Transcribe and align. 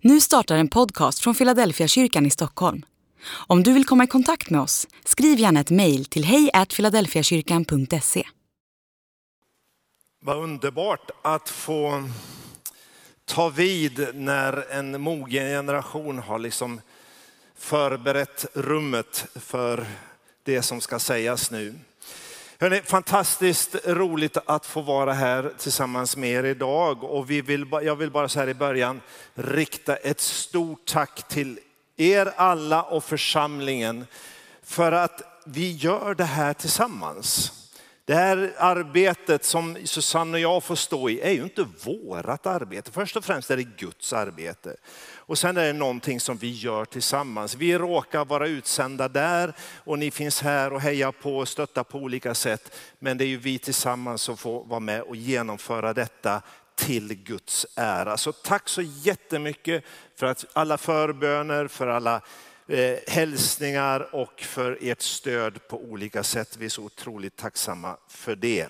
Nu 0.00 0.20
startar 0.20 0.56
en 0.56 0.68
podcast 0.68 1.18
från 1.18 1.34
Philadelphia 1.34 1.88
kyrkan 1.88 2.26
i 2.26 2.30
Stockholm. 2.30 2.84
Om 3.28 3.62
du 3.62 3.72
vill 3.72 3.84
komma 3.84 4.04
i 4.04 4.06
kontakt 4.06 4.50
med 4.50 4.60
oss, 4.60 4.86
skriv 5.04 5.38
gärna 5.38 5.60
ett 5.60 5.70
mejl 5.70 6.04
till 6.04 6.24
hejfiladelfiakyrkan.se. 6.24 8.26
Vad 10.20 10.36
underbart 10.36 11.10
att 11.22 11.48
få 11.48 12.08
ta 13.24 13.48
vid 13.48 14.08
när 14.14 14.70
en 14.70 15.00
mogen 15.00 15.44
generation 15.44 16.18
har 16.18 16.38
liksom 16.38 16.80
förberett 17.56 18.46
rummet 18.54 19.26
för 19.34 19.86
det 20.42 20.62
som 20.62 20.80
ska 20.80 20.98
sägas 20.98 21.50
nu. 21.50 21.74
Hörrni, 22.58 22.82
fantastiskt 22.82 23.76
roligt 23.84 24.36
att 24.46 24.66
få 24.66 24.80
vara 24.80 25.12
här 25.12 25.52
tillsammans 25.58 26.16
med 26.16 26.30
er 26.30 26.44
idag. 26.44 27.04
Och 27.04 27.30
vi 27.30 27.40
vill, 27.40 27.66
jag 27.70 27.96
vill 27.96 28.10
bara 28.10 28.28
så 28.28 28.40
här 28.40 28.48
i 28.48 28.54
början 28.54 29.00
rikta 29.34 29.96
ett 29.96 30.20
stort 30.20 30.84
tack 30.84 31.28
till 31.28 31.58
er 31.96 32.32
alla 32.36 32.82
och 32.82 33.04
församlingen 33.04 34.06
för 34.62 34.92
att 34.92 35.22
vi 35.44 35.72
gör 35.72 36.14
det 36.14 36.24
här 36.24 36.52
tillsammans. 36.52 37.52
Det 38.04 38.14
här 38.14 38.54
arbetet 38.58 39.44
som 39.44 39.76
Susanne 39.84 40.32
och 40.32 40.40
jag 40.40 40.64
får 40.64 40.74
stå 40.74 41.10
i 41.10 41.20
är 41.20 41.32
ju 41.32 41.42
inte 41.42 41.66
vårat 41.84 42.46
arbete. 42.46 42.90
Först 42.92 43.16
och 43.16 43.24
främst 43.24 43.50
är 43.50 43.56
det 43.56 43.76
Guds 43.76 44.12
arbete. 44.12 44.76
Och 45.26 45.38
sen 45.38 45.56
är 45.56 45.66
det 45.66 45.72
någonting 45.72 46.20
som 46.20 46.36
vi 46.36 46.50
gör 46.50 46.84
tillsammans. 46.84 47.54
Vi 47.54 47.78
råkar 47.78 48.24
vara 48.24 48.48
utsända 48.48 49.08
där 49.08 49.54
och 49.84 49.98
ni 49.98 50.10
finns 50.10 50.40
här 50.40 50.72
och 50.72 50.80
hejar 50.80 51.12
på 51.12 51.36
och 51.36 51.48
stöttar 51.48 51.84
på 51.84 51.98
olika 51.98 52.34
sätt. 52.34 52.76
Men 52.98 53.18
det 53.18 53.24
är 53.24 53.28
ju 53.28 53.36
vi 53.36 53.58
tillsammans 53.58 54.22
som 54.22 54.36
får 54.36 54.64
vara 54.64 54.80
med 54.80 55.02
och 55.02 55.16
genomföra 55.16 55.94
detta 55.94 56.42
till 56.74 57.14
Guds 57.14 57.66
ära. 57.74 58.16
Så 58.16 58.32
tack 58.32 58.68
så 58.68 58.82
jättemycket 58.82 59.84
för 60.16 60.26
att 60.26 60.44
alla 60.52 60.78
förböner, 60.78 61.68
för 61.68 61.86
alla 61.86 62.20
eh, 62.68 62.98
hälsningar 63.06 64.14
och 64.14 64.40
för 64.40 64.78
ert 64.80 65.02
stöd 65.02 65.68
på 65.68 65.80
olika 65.80 66.22
sätt. 66.22 66.56
Vi 66.56 66.64
är 66.64 66.70
så 66.70 66.82
otroligt 66.82 67.36
tacksamma 67.36 67.96
för 68.08 68.36
det. 68.36 68.68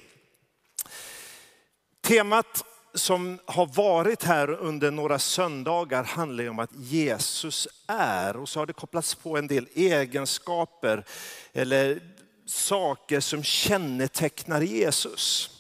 Temat 2.00 2.64
som 2.96 3.38
har 3.44 3.66
varit 3.66 4.22
här 4.22 4.50
under 4.50 4.90
några 4.90 5.18
söndagar 5.18 6.04
handlar 6.04 6.44
ju 6.44 6.50
om 6.50 6.58
att 6.58 6.70
Jesus 6.74 7.68
är. 7.86 8.36
Och 8.36 8.48
så 8.48 8.58
har 8.58 8.66
det 8.66 8.72
kopplats 8.72 9.14
på 9.14 9.36
en 9.36 9.46
del 9.46 9.68
egenskaper 9.74 11.04
eller 11.52 12.00
saker 12.46 13.20
som 13.20 13.42
kännetecknar 13.42 14.60
Jesus. 14.60 15.50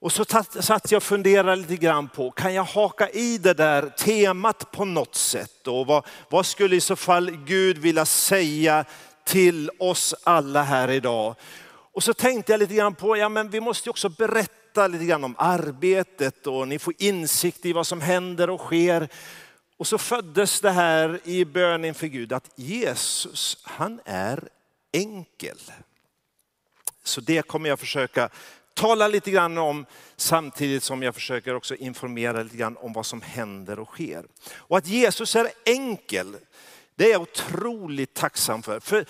Och 0.00 0.12
så 0.12 0.24
satt 0.60 0.90
jag 0.90 0.96
och 0.96 1.02
funderade 1.02 1.56
lite 1.56 1.76
grann 1.76 2.08
på, 2.08 2.30
kan 2.30 2.54
jag 2.54 2.64
haka 2.64 3.08
i 3.08 3.38
det 3.38 3.54
där 3.54 3.88
temat 3.88 4.70
på 4.70 4.84
något 4.84 5.14
sätt? 5.14 5.66
Och 5.66 5.86
vad, 5.86 6.06
vad 6.28 6.46
skulle 6.46 6.76
i 6.76 6.80
så 6.80 6.96
fall 6.96 7.30
Gud 7.30 7.78
vilja 7.78 8.06
säga 8.06 8.84
till 9.24 9.70
oss 9.78 10.14
alla 10.22 10.62
här 10.62 10.90
idag? 10.90 11.34
Och 11.92 12.02
så 12.04 12.14
tänkte 12.14 12.52
jag 12.52 12.58
lite 12.58 12.74
grann 12.74 12.94
på, 12.94 13.16
ja 13.16 13.28
men 13.28 13.50
vi 13.50 13.60
måste 13.60 13.88
ju 13.88 13.90
också 13.90 14.08
berätta 14.08 14.63
lite 14.76 15.04
grann 15.04 15.24
om 15.24 15.34
arbetet 15.38 16.46
och 16.46 16.68
ni 16.68 16.78
får 16.78 16.94
insikt 16.98 17.66
i 17.66 17.72
vad 17.72 17.86
som 17.86 18.00
händer 18.00 18.50
och 18.50 18.60
sker. 18.60 19.08
Och 19.76 19.86
så 19.86 19.98
föddes 19.98 20.60
det 20.60 20.70
här 20.70 21.20
i 21.24 21.44
bön 21.44 21.84
inför 21.84 22.06
Gud 22.06 22.32
att 22.32 22.50
Jesus, 22.54 23.58
han 23.62 24.00
är 24.04 24.48
enkel. 24.92 25.58
Så 27.04 27.20
det 27.20 27.46
kommer 27.46 27.68
jag 27.68 27.78
försöka 27.78 28.28
tala 28.74 29.08
lite 29.08 29.30
grann 29.30 29.58
om 29.58 29.86
samtidigt 30.16 30.82
som 30.82 31.02
jag 31.02 31.14
försöker 31.14 31.54
också 31.54 31.74
informera 31.74 32.42
lite 32.42 32.56
grann 32.56 32.76
om 32.76 32.92
vad 32.92 33.06
som 33.06 33.22
händer 33.22 33.78
och 33.78 33.88
sker. 33.88 34.24
Och 34.54 34.78
att 34.78 34.86
Jesus 34.86 35.36
är 35.36 35.48
enkel, 35.64 36.36
det 36.94 37.06
är 37.06 37.10
jag 37.10 37.22
otroligt 37.22 38.14
tacksam 38.14 38.62
för. 38.62 38.80
för 38.80 39.06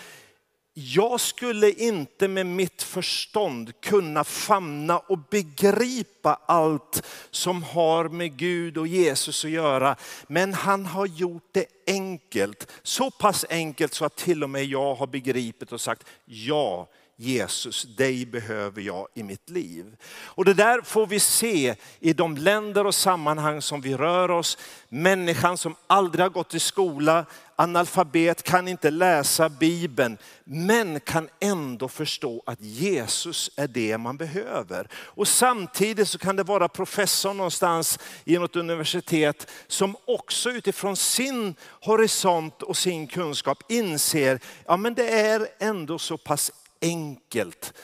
jag 0.74 1.20
skulle 1.20 1.70
inte 1.70 2.28
med 2.28 2.46
mitt 2.46 2.82
förstånd 2.82 3.80
kunna 3.80 4.24
famna 4.24 4.98
och 4.98 5.18
begripa 5.18 6.40
allt 6.46 7.02
som 7.30 7.62
har 7.62 8.08
med 8.08 8.36
Gud 8.36 8.78
och 8.78 8.86
Jesus 8.86 9.44
att 9.44 9.50
göra. 9.50 9.96
Men 10.26 10.54
han 10.54 10.86
har 10.86 11.06
gjort 11.06 11.48
det 11.52 11.66
enkelt. 11.86 12.70
Så 12.82 13.10
pass 13.10 13.44
enkelt 13.50 13.94
så 13.94 14.04
att 14.04 14.16
till 14.16 14.42
och 14.42 14.50
med 14.50 14.64
jag 14.64 14.94
har 14.94 15.06
begripit 15.06 15.72
och 15.72 15.80
sagt 15.80 16.06
ja, 16.24 16.88
Jesus, 17.16 17.82
dig 17.82 18.26
behöver 18.26 18.82
jag 18.82 19.06
i 19.14 19.22
mitt 19.22 19.50
liv. 19.50 19.96
Och 20.24 20.44
det 20.44 20.54
där 20.54 20.82
får 20.82 21.06
vi 21.06 21.20
se 21.20 21.74
i 22.00 22.12
de 22.12 22.36
länder 22.36 22.86
och 22.86 22.94
sammanhang 22.94 23.62
som 23.62 23.80
vi 23.80 23.96
rör 23.96 24.30
oss. 24.30 24.58
Människan 24.88 25.58
som 25.58 25.74
aldrig 25.86 26.24
har 26.24 26.30
gått 26.30 26.54
i 26.54 26.60
skola, 26.60 27.26
analfabet, 27.56 28.42
kan 28.42 28.68
inte 28.68 28.90
läsa 28.90 29.48
Bibeln, 29.48 30.18
men 30.44 31.00
kan 31.00 31.28
ändå 31.40 31.88
förstå 31.88 32.42
att 32.46 32.60
Jesus 32.60 33.50
är 33.56 33.68
det 33.68 33.98
man 33.98 34.16
behöver. 34.16 34.88
Och 34.94 35.28
samtidigt 35.28 36.08
så 36.08 36.18
kan 36.18 36.36
det 36.36 36.42
vara 36.42 36.68
professor 36.68 37.34
någonstans 37.34 37.98
i 38.24 38.38
något 38.38 38.56
universitet 38.56 39.50
som 39.66 39.96
också 40.04 40.50
utifrån 40.50 40.96
sin 40.96 41.54
horisont 41.80 42.62
och 42.62 42.76
sin 42.76 43.06
kunskap 43.06 43.58
inser, 43.68 44.40
ja 44.66 44.76
men 44.76 44.94
det 44.94 45.08
är 45.08 45.48
ändå 45.58 45.98
så 45.98 46.18
pass 46.18 46.52
enkelt 46.84 47.74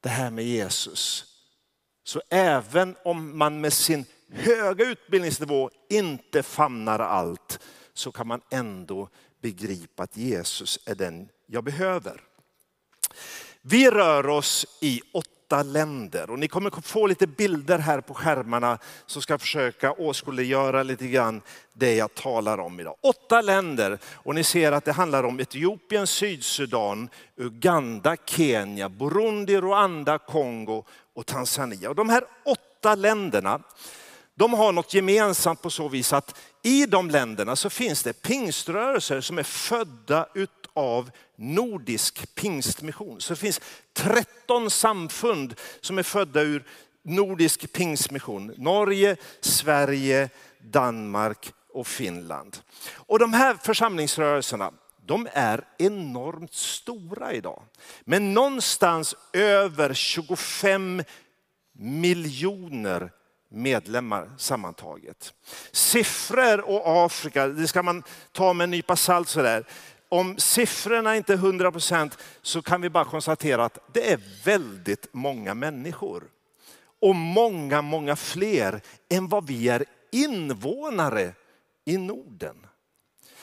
det 0.00 0.08
här 0.08 0.30
med 0.30 0.44
Jesus. 0.44 1.24
Så 2.04 2.22
även 2.30 2.96
om 3.04 3.38
man 3.38 3.60
med 3.60 3.72
sin 3.72 4.04
höga 4.32 4.84
utbildningsnivå 4.84 5.70
inte 5.88 6.42
famnar 6.42 6.98
allt 6.98 7.60
så 7.94 8.12
kan 8.12 8.26
man 8.26 8.40
ändå 8.50 9.08
begripa 9.40 10.02
att 10.02 10.16
Jesus 10.16 10.78
är 10.86 10.94
den 10.94 11.28
jag 11.46 11.64
behöver. 11.64 12.20
Vi 13.62 13.90
rör 13.90 14.26
oss 14.26 14.66
i 14.80 15.00
åtta 15.48 15.62
länder 15.62 16.30
och 16.30 16.38
ni 16.38 16.48
kommer 16.48 16.82
få 16.82 17.06
lite 17.06 17.26
bilder 17.26 17.78
här 17.78 18.00
på 18.00 18.14
skärmarna 18.14 18.78
som 19.06 19.22
ska 19.22 19.38
försöka 19.38 19.92
åskådliggöra 19.92 20.82
lite 20.82 21.08
grann 21.08 21.40
det 21.72 21.94
jag 21.94 22.14
talar 22.14 22.58
om 22.58 22.80
idag. 22.80 22.94
Åtta 23.00 23.40
länder 23.40 23.98
och 24.04 24.34
ni 24.34 24.44
ser 24.44 24.72
att 24.72 24.84
det 24.84 24.92
handlar 24.92 25.24
om 25.24 25.40
Etiopien, 25.40 26.06
Sydsudan, 26.06 27.08
Uganda, 27.36 28.16
Kenya, 28.26 28.88
Burundi, 28.88 29.56
Rwanda, 29.56 30.18
Kongo 30.18 30.84
och 31.14 31.26
Tanzania. 31.26 31.88
Och 31.88 31.96
de 31.96 32.08
här 32.08 32.24
åtta 32.44 32.94
länderna 32.94 33.60
de 34.34 34.54
har 34.54 34.72
något 34.72 34.94
gemensamt 34.94 35.62
på 35.62 35.70
så 35.70 35.88
vis 35.88 36.12
att 36.12 36.38
i 36.62 36.86
de 36.86 37.10
länderna 37.10 37.56
så 37.56 37.70
finns 37.70 38.02
det 38.02 38.22
pingströrelser 38.22 39.20
som 39.20 39.38
är 39.38 39.42
födda 39.42 40.26
av 40.74 41.10
nordisk 41.38 42.34
pingstmission. 42.34 43.20
Så 43.20 43.32
det 43.32 43.40
finns 43.40 43.60
13 43.92 44.70
samfund 44.70 45.54
som 45.80 45.98
är 45.98 46.02
födda 46.02 46.42
ur 46.42 46.64
nordisk 47.02 47.72
pingstmission. 47.72 48.54
Norge, 48.56 49.16
Sverige, 49.40 50.30
Danmark 50.60 51.52
och 51.72 51.86
Finland. 51.86 52.58
Och 52.94 53.18
de 53.18 53.32
här 53.32 53.54
församlingsrörelserna, 53.54 54.72
de 55.06 55.28
är 55.32 55.64
enormt 55.78 56.54
stora 56.54 57.32
idag. 57.32 57.62
Men 58.00 58.34
någonstans 58.34 59.14
över 59.32 59.94
25 59.94 61.02
miljoner 61.72 63.12
medlemmar 63.50 64.30
sammantaget. 64.38 65.34
Siffror 65.72 66.60
och 66.60 67.04
Afrika, 67.04 67.46
det 67.46 67.68
ska 67.68 67.82
man 67.82 68.02
ta 68.32 68.52
med 68.52 68.64
en 68.64 68.70
nypa 68.70 68.96
salt 68.96 69.28
sådär. 69.28 69.64
Om 70.08 70.38
siffrorna 70.38 71.16
inte 71.16 71.32
är 71.32 71.36
100 71.36 71.72
procent 71.72 72.18
så 72.42 72.62
kan 72.62 72.80
vi 72.80 72.90
bara 72.90 73.04
konstatera 73.04 73.64
att 73.64 73.78
det 73.92 74.12
är 74.12 74.20
väldigt 74.44 75.06
många 75.12 75.54
människor. 75.54 76.24
Och 77.00 77.14
många, 77.14 77.82
många 77.82 78.16
fler 78.16 78.80
än 79.08 79.28
vad 79.28 79.46
vi 79.46 79.68
är 79.68 79.84
invånare 80.12 81.32
i 81.84 81.96
Norden. 81.96 82.66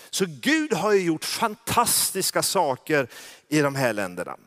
Så 0.10 0.26
Gud 0.28 0.74
har 0.74 0.94
ju 0.94 1.02
gjort 1.02 1.26
fantastiska 1.26 2.44
saker 2.44 3.08
i 3.48 3.62
de 3.62 3.76
här 3.76 3.94
länderna. 3.94 4.38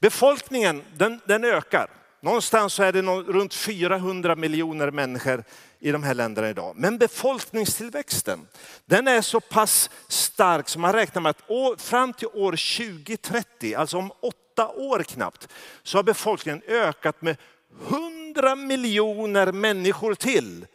Befolkningen 0.00 0.82
den, 0.96 1.20
den 1.26 1.44
ökar. 1.44 1.90
Någonstans 2.20 2.72
så 2.72 2.82
är 2.82 2.92
det 2.92 3.02
runt 3.02 3.54
400 3.54 4.36
miljoner 4.36 4.90
människor 4.90 5.44
i 5.80 5.92
de 5.92 6.02
här 6.02 6.14
länderna 6.14 6.50
idag. 6.50 6.72
Men 6.76 6.98
befolkningstillväxten, 6.98 8.48
den 8.86 9.08
är 9.08 9.20
så 9.20 9.40
pass 9.40 9.90
stark 10.08 10.68
som 10.68 10.82
man 10.82 10.92
räknar 10.92 11.22
med 11.22 11.30
att 11.30 11.82
fram 11.82 12.12
till 12.12 12.28
år 12.28 12.52
2030, 12.52 13.74
alltså 13.74 13.98
om 13.98 14.12
åtta 14.20 14.68
år 14.68 15.02
knappt, 15.02 15.48
så 15.82 15.98
har 15.98 16.02
befolkningen 16.02 16.62
ökat 16.68 17.22
med 17.22 17.36
100 17.88 18.54
miljoner 18.54 19.52
människor 19.52 20.14
till 20.14 20.66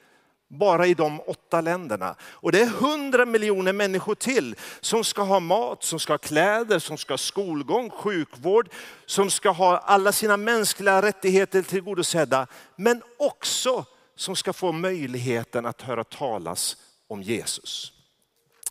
bara 0.51 0.87
i 0.87 0.93
de 0.93 1.21
åtta 1.21 1.61
länderna. 1.61 2.15
Och 2.21 2.51
det 2.51 2.61
är 2.61 2.67
hundra 2.67 3.25
miljoner 3.25 3.73
människor 3.73 4.15
till 4.15 4.55
som 4.81 5.03
ska 5.03 5.21
ha 5.21 5.39
mat, 5.39 5.83
som 5.83 5.99
ska 5.99 6.13
ha 6.13 6.17
kläder, 6.17 6.79
som 6.79 6.97
ska 6.97 7.13
ha 7.13 7.17
skolgång, 7.17 7.89
sjukvård, 7.89 8.69
som 9.05 9.29
ska 9.29 9.49
ha 9.49 9.77
alla 9.77 10.11
sina 10.11 10.37
mänskliga 10.37 11.01
rättigheter 11.01 11.61
tillgodosedda. 11.61 12.47
Men 12.75 13.01
också 13.17 13.85
som 14.21 14.35
ska 14.35 14.53
få 14.53 14.71
möjligheten 14.71 15.65
att 15.65 15.81
höra 15.81 16.03
talas 16.03 16.77
om 17.07 17.23
Jesus. 17.23 17.93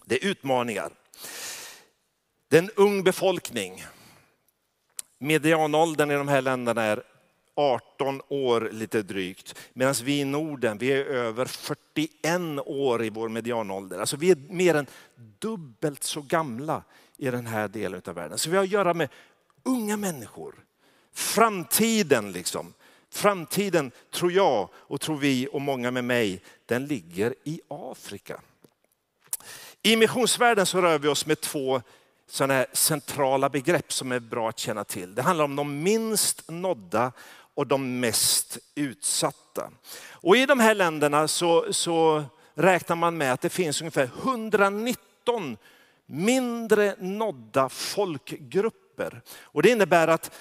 Det 0.05 0.25
är 0.25 0.29
utmaningar. 0.29 0.93
Det 2.49 2.57
är 2.59 2.63
en 2.63 2.71
ung 2.77 3.03
befolkning. 3.03 3.85
Medianåldern 5.19 6.11
i 6.11 6.15
de 6.15 6.29
här 6.29 6.43
länderna 6.43 6.83
är 6.83 7.03
18 7.55 8.23
år 8.29 8.71
lite 8.73 9.03
drygt. 9.03 9.55
Medan 9.73 9.95
vi 10.03 10.21
i 10.21 10.25
Norden, 10.25 10.79
vi 10.79 10.93
är 10.93 11.05
över 11.05 11.45
41 11.45 12.41
år 12.67 13.05
i 13.05 13.11
vår 13.11 13.29
medianålder. 13.29 13.99
Alltså 13.99 14.17
vi 14.17 14.31
är 14.31 14.37
mer 14.37 14.75
än 14.75 14.87
dubbelt 15.39 16.05
så 16.05 16.23
gamla 16.23 16.83
i 17.17 17.31
den 17.31 17.47
här 17.47 17.69
delen 17.69 18.03
av 18.07 18.15
världen. 18.15 18.39
Så 18.39 18.51
vi 18.51 18.57
har 18.57 18.65
att 18.65 18.71
göra 18.71 18.95
med 18.95 19.09
unga 19.63 19.97
människor. 19.97 20.55
Framtiden 21.13 22.33
liksom. 22.33 22.75
Framtiden 23.11 23.91
tror 24.11 24.33
jag 24.33 24.69
och 24.75 25.01
tror 25.01 25.17
vi 25.17 25.49
och 25.53 25.61
många 25.61 25.91
med 25.91 26.05
mig, 26.05 26.43
den 26.67 26.87
ligger 26.87 27.35
i 27.45 27.61
Afrika. 27.69 28.41
I 29.83 29.97
missionsvärlden 29.97 30.67
så 30.67 30.81
rör 30.81 30.99
vi 30.99 31.09
oss 31.09 31.27
med 31.27 31.41
två 31.41 31.83
sådana 32.27 32.55
här 32.55 32.67
centrala 32.73 33.49
begrepp 33.49 33.93
som 33.93 34.13
är 34.13 34.21
bra 34.21 34.49
att 34.49 34.59
känna 34.59 34.85
till. 34.85 35.15
Det 35.15 35.23
handlar 35.23 35.45
om 35.45 35.57
de 35.57 35.83
minst 35.83 36.51
nådda 36.51 37.13
och 37.55 37.67
de 37.67 38.01
mest 38.01 38.59
utsatta. 38.75 39.71
Och 40.11 40.37
I 40.37 40.47
de 40.47 40.61
här 40.61 40.75
länderna 40.75 41.29
så, 41.29 41.73
så 41.73 42.25
räknar 42.55 42.97
man 42.97 43.17
med 43.17 43.33
att 43.33 43.41
det 43.41 43.49
finns 43.49 43.81
ungefär 43.81 44.11
119 44.23 45.57
mindre 46.07 46.95
nådda 46.99 47.69
folkgrupper. 47.69 49.23
Och 49.43 49.63
det 49.63 49.71
innebär 49.71 50.09
att 50.09 50.33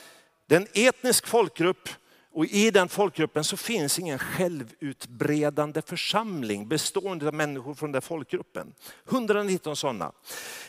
det 0.47 0.55
är 0.55 0.59
en 0.59 0.87
etnisk 0.87 1.27
folkgrupp 1.27 1.89
och 2.33 2.45
i 2.45 2.71
den 2.71 2.89
folkgruppen 2.89 3.43
så 3.43 3.57
finns 3.57 3.99
ingen 3.99 4.19
självutbredande 4.19 5.81
församling 5.81 6.67
bestående 6.67 7.27
av 7.27 7.33
människor 7.33 7.73
från 7.73 7.91
den 7.91 8.01
folkgruppen. 8.01 8.73
119 9.09 9.75
sådana. 9.75 10.11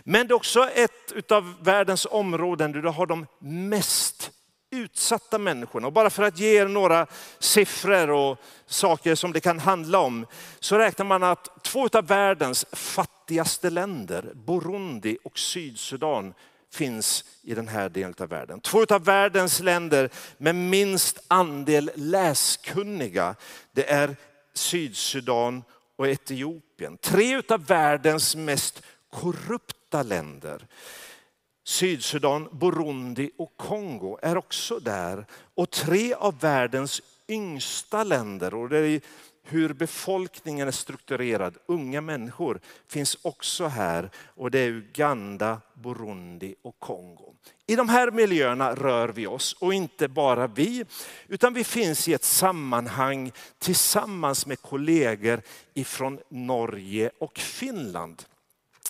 Men 0.04 0.26
det 0.26 0.32
är 0.32 0.36
också 0.36 0.68
ett 0.70 1.32
av 1.32 1.54
världens 1.62 2.06
områden 2.10 2.72
där 2.72 2.82
du 2.82 2.88
har 2.88 3.06
de 3.06 3.26
mest 3.38 4.30
utsatta 4.70 5.38
människorna. 5.38 5.86
Och 5.86 5.92
bara 5.92 6.10
för 6.10 6.22
att 6.22 6.38
ge 6.38 6.60
er 6.60 6.66
några 6.66 7.06
siffror 7.38 8.10
och 8.10 8.38
saker 8.66 9.14
som 9.14 9.32
det 9.32 9.40
kan 9.40 9.58
handla 9.58 9.98
om, 9.98 10.26
så 10.60 10.78
räknar 10.78 11.06
man 11.06 11.22
att 11.22 11.64
två 11.64 11.88
av 11.92 12.06
världens 12.06 12.66
fattigaste 12.72 13.70
länder, 13.70 14.32
Burundi 14.34 15.18
och 15.24 15.38
Sydsudan, 15.38 16.34
finns 16.70 17.24
i 17.42 17.54
den 17.54 17.68
här 17.68 17.88
delen 17.88 18.14
av 18.18 18.28
världen. 18.28 18.60
Två 18.60 18.84
av 18.90 19.04
världens 19.04 19.60
länder 19.60 20.10
med 20.38 20.54
minst 20.54 21.18
andel 21.28 21.90
läskunniga, 21.94 23.34
det 23.72 23.90
är 23.90 24.16
Sydsudan 24.54 25.62
och 25.96 26.08
Etiopien. 26.08 26.96
Tre 26.96 27.42
av 27.48 27.66
världens 27.66 28.36
mest 28.36 28.82
korrupta 29.10 30.02
länder, 30.02 30.66
Sydsudan, 31.64 32.48
Burundi 32.52 33.30
och 33.38 33.56
Kongo 33.56 34.18
är 34.22 34.36
också 34.36 34.78
där. 34.78 35.26
Och 35.54 35.70
tre 35.70 36.14
av 36.14 36.40
världens 36.40 37.02
yngsta 37.28 38.04
länder, 38.04 38.54
och 38.54 38.68
det 38.68 38.78
är 38.78 39.00
hur 39.50 39.72
befolkningen 39.72 40.68
är 40.68 40.72
strukturerad, 40.72 41.56
unga 41.66 42.00
människor, 42.00 42.60
finns 42.88 43.16
också 43.22 43.66
här. 43.66 44.10
Och 44.26 44.50
det 44.50 44.58
är 44.58 44.68
Uganda, 44.68 45.60
Burundi 45.74 46.54
och 46.62 46.78
Kongo. 46.78 47.34
I 47.66 47.76
de 47.76 47.88
här 47.88 48.10
miljöerna 48.10 48.74
rör 48.74 49.08
vi 49.08 49.26
oss 49.26 49.52
och 49.52 49.74
inte 49.74 50.08
bara 50.08 50.46
vi, 50.46 50.84
utan 51.28 51.54
vi 51.54 51.64
finns 51.64 52.08
i 52.08 52.14
ett 52.14 52.24
sammanhang 52.24 53.32
tillsammans 53.58 54.46
med 54.46 54.62
kollegor 54.62 55.42
ifrån 55.74 56.18
Norge 56.28 57.10
och 57.18 57.38
Finland. 57.38 58.22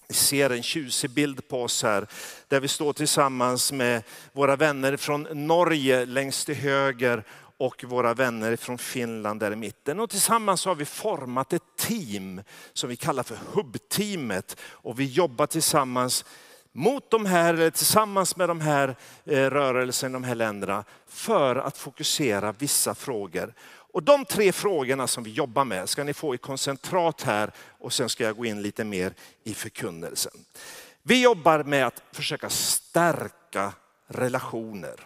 Ni 0.08 0.14
ser 0.14 0.50
en 0.50 0.62
tjusig 0.62 1.10
bild 1.10 1.48
på 1.48 1.62
oss 1.62 1.82
här 1.82 2.06
där 2.48 2.60
vi 2.60 2.68
står 2.68 2.92
tillsammans 2.92 3.72
med 3.72 4.02
våra 4.32 4.56
vänner 4.56 4.96
från 4.96 5.22
Norge 5.22 6.06
längst 6.06 6.46
till 6.46 6.54
höger 6.54 7.24
och 7.60 7.84
våra 7.84 8.14
vänner 8.14 8.56
från 8.56 8.78
Finland 8.78 9.40
där 9.40 9.52
i 9.52 9.56
mitten. 9.56 10.00
Och 10.00 10.10
tillsammans 10.10 10.64
har 10.64 10.74
vi 10.74 10.84
format 10.84 11.52
ett 11.52 11.76
team 11.78 12.42
som 12.72 12.88
vi 12.88 12.96
kallar 12.96 13.22
för 13.22 13.38
hubbteamet. 13.52 14.56
Och 14.62 15.00
vi 15.00 15.04
jobbar 15.04 15.46
tillsammans 15.46 16.24
mot 16.72 17.10
de 17.10 17.26
här, 17.26 17.70
tillsammans 17.70 18.36
med 18.36 18.48
de 18.48 18.60
här 18.60 18.96
eh, 19.24 19.50
rörelserna 19.50 20.10
i 20.10 20.12
de 20.12 20.24
här 20.24 20.34
länderna 20.34 20.84
för 21.06 21.56
att 21.56 21.78
fokusera 21.78 22.52
vissa 22.52 22.94
frågor. 22.94 23.54
Och 23.68 24.02
de 24.02 24.24
tre 24.24 24.52
frågorna 24.52 25.06
som 25.06 25.24
vi 25.24 25.30
jobbar 25.30 25.64
med 25.64 25.88
ska 25.88 26.04
ni 26.04 26.14
få 26.14 26.34
i 26.34 26.38
koncentrat 26.38 27.22
här 27.22 27.52
och 27.78 27.92
sen 27.92 28.08
ska 28.08 28.24
jag 28.24 28.36
gå 28.36 28.44
in 28.44 28.62
lite 28.62 28.84
mer 28.84 29.14
i 29.44 29.54
förkunnelsen. 29.54 30.32
Vi 31.02 31.22
jobbar 31.22 31.62
med 31.62 31.86
att 31.86 32.02
försöka 32.12 32.48
stärka 32.48 33.72
relationer. 34.06 35.00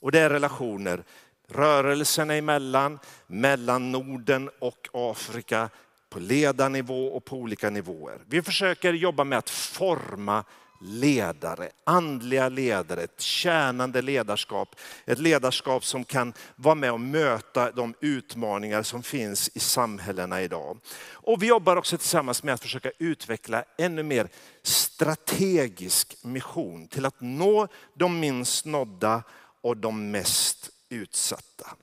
Och 0.00 0.12
det 0.12 0.20
är 0.20 0.30
relationer 0.30 1.04
rörelserna 1.50 2.34
emellan, 2.34 2.98
mellan 3.26 3.92
Norden 3.92 4.50
och 4.58 4.88
Afrika, 4.92 5.68
på 6.10 6.18
ledarnivå 6.18 7.06
och 7.06 7.24
på 7.24 7.36
olika 7.36 7.70
nivåer. 7.70 8.18
Vi 8.26 8.42
försöker 8.42 8.92
jobba 8.92 9.24
med 9.24 9.38
att 9.38 9.50
forma 9.50 10.44
ledare, 10.80 11.70
andliga 11.84 12.48
ledare, 12.48 13.02
ett 13.02 13.20
tjänande 13.20 14.02
ledarskap. 14.02 14.76
Ett 15.04 15.18
ledarskap 15.18 15.84
som 15.84 16.04
kan 16.04 16.32
vara 16.56 16.74
med 16.74 16.92
och 16.92 17.00
möta 17.00 17.70
de 17.70 17.94
utmaningar 18.00 18.82
som 18.82 19.02
finns 19.02 19.50
i 19.54 19.60
samhällena 19.60 20.42
idag. 20.42 20.78
Och 21.12 21.42
vi 21.42 21.46
jobbar 21.46 21.76
också 21.76 21.98
tillsammans 21.98 22.42
med 22.42 22.54
att 22.54 22.62
försöka 22.62 22.90
utveckla 22.98 23.64
ännu 23.78 24.02
mer 24.02 24.28
strategisk 24.62 26.16
mission 26.22 26.88
till 26.88 27.06
att 27.06 27.20
nå 27.20 27.68
de 27.94 28.20
minst 28.20 28.64
nådda 28.64 29.22
och 29.60 29.76
de 29.76 30.10
mest 30.10 30.70
utsatta. 30.90 31.76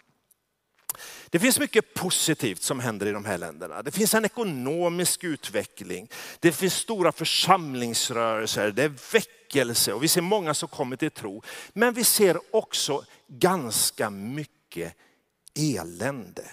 Det 1.30 1.40
finns 1.40 1.60
mycket 1.60 1.94
positivt 1.94 2.62
som 2.62 2.80
händer 2.80 3.06
i 3.06 3.12
de 3.12 3.26
här 3.26 3.38
länderna. 3.38 3.82
Det 3.82 3.92
finns 3.92 4.14
en 4.14 4.26
ekonomisk 4.26 5.24
utveckling. 5.24 6.10
Det 6.40 6.52
finns 6.52 6.74
stora 6.74 7.12
församlingsrörelser, 7.12 8.72
det 8.72 8.84
är 8.84 9.14
väckelse 9.14 9.94
och 9.94 10.04
vi 10.04 10.08
ser 10.08 10.22
många 10.22 10.54
som 10.54 10.70
kommer 10.70 10.96
till 10.96 11.12
tro. 11.12 11.44
Men 11.74 11.94
vi 11.94 12.04
ser 12.04 12.56
också 12.56 13.04
ganska 13.28 14.10
mycket 14.10 14.94
elände. 15.56 16.46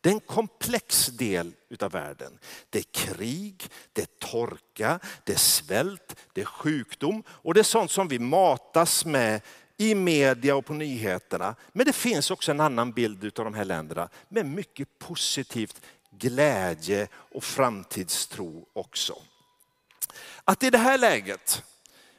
Det 0.00 0.08
är 0.08 0.12
en 0.12 0.20
komplex 0.20 1.06
del 1.06 1.52
utav 1.68 1.92
världen. 1.92 2.38
Det 2.70 2.78
är 2.78 2.82
krig, 2.82 3.68
det 3.92 4.02
är 4.02 4.28
torka, 4.28 5.00
det 5.24 5.32
är 5.32 5.38
svält, 5.38 6.16
det 6.32 6.40
är 6.40 6.44
sjukdom 6.44 7.22
och 7.28 7.54
det 7.54 7.60
är 7.60 7.64
sånt 7.64 7.90
som 7.90 8.08
vi 8.08 8.18
matas 8.18 9.04
med 9.04 9.40
i 9.80 9.94
media 9.94 10.56
och 10.56 10.66
på 10.66 10.72
nyheterna. 10.72 11.54
Men 11.72 11.86
det 11.86 11.92
finns 11.92 12.30
också 12.30 12.50
en 12.50 12.60
annan 12.60 12.92
bild 12.92 13.38
av 13.38 13.44
de 13.44 13.54
här 13.54 13.64
länderna 13.64 14.08
med 14.28 14.46
mycket 14.46 14.98
positivt 14.98 15.80
glädje 16.10 17.08
och 17.14 17.44
framtidstro 17.44 18.66
också. 18.72 19.14
Att 20.44 20.62
i 20.62 20.70
det 20.70 20.78
här 20.78 20.98
läget 20.98 21.62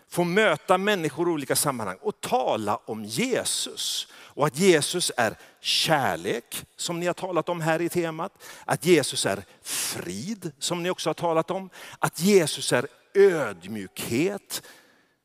få 0.10 0.24
möta 0.24 0.78
människor 0.78 1.30
i 1.30 1.32
olika 1.32 1.56
sammanhang 1.56 1.98
och 2.02 2.22
tala 2.22 2.80
om 2.86 3.06
Jesus. 3.06 4.08
Och 4.14 4.48
att 4.48 4.58
Jesus 4.58 5.12
är 5.18 5.38
kärlek, 5.60 6.66
som 6.76 7.00
ni 7.00 7.08
har 7.08 7.14
talat 7.14 7.50
om 7.50 7.62
här 7.62 7.82
i 7.82 7.90
temat. 7.90 8.44
Att 8.66 8.86
Jesus 8.86 9.26
är 9.26 9.44
frid, 9.62 10.52
som 10.60 10.84
ni 10.84 10.90
också 10.90 11.10
har 11.10 11.14
talat 11.14 11.52
om. 11.52 11.70
Att 12.00 12.20
Jesus 12.20 12.74
är 12.74 12.88
ödmjukhet, 13.14 14.64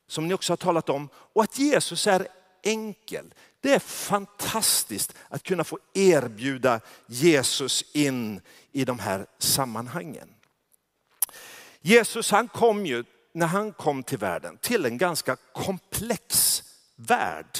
som 0.06 0.28
ni 0.28 0.34
också 0.34 0.52
har 0.52 0.56
talat 0.56 0.88
om. 0.88 1.08
Och 1.14 1.42
att 1.42 1.58
Jesus 1.58 2.06
är 2.06 2.28
enkel. 2.62 3.34
Det 3.60 3.72
är 3.72 3.78
fantastiskt 3.78 5.14
att 5.28 5.42
kunna 5.42 5.64
få 5.64 5.78
erbjuda 5.94 6.80
Jesus 7.06 7.84
in 7.92 8.40
i 8.72 8.84
de 8.84 8.98
här 8.98 9.26
sammanhangen. 9.38 10.28
Jesus 11.80 12.30
han 12.30 12.48
kom 12.48 12.86
ju, 12.86 13.04
när 13.32 13.46
han 13.46 13.72
kom 13.72 14.02
till 14.02 14.18
världen, 14.18 14.58
till 14.58 14.86
en 14.86 14.98
ganska 14.98 15.36
komplex 15.52 16.62
värld. 16.96 17.58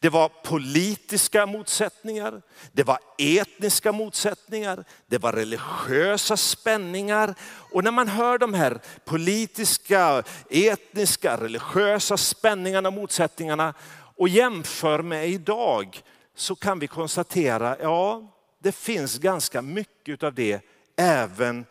Det 0.00 0.08
var 0.08 0.28
politiska 0.28 1.46
motsättningar, 1.46 2.42
det 2.72 2.82
var 2.82 2.98
etniska 3.18 3.92
motsättningar, 3.92 4.84
det 5.06 5.18
var 5.18 5.32
religiösa 5.32 6.36
spänningar. 6.36 7.34
Och 7.72 7.84
när 7.84 7.90
man 7.90 8.08
hör 8.08 8.38
de 8.38 8.54
här 8.54 8.80
politiska, 9.04 10.22
etniska, 10.50 11.36
religiösa 11.36 12.16
spänningarna 12.16 12.88
och 12.88 12.94
motsättningarna 12.94 13.74
och 14.16 14.28
jämför 14.28 15.02
med 15.02 15.28
idag 15.28 16.02
så 16.34 16.56
kan 16.56 16.78
vi 16.78 16.86
konstatera, 16.86 17.76
ja 17.80 18.32
det 18.62 18.72
finns 18.72 19.18
ganska 19.18 19.62
mycket 19.62 20.22
av 20.22 20.34
det 20.34 20.60
även 20.96 21.66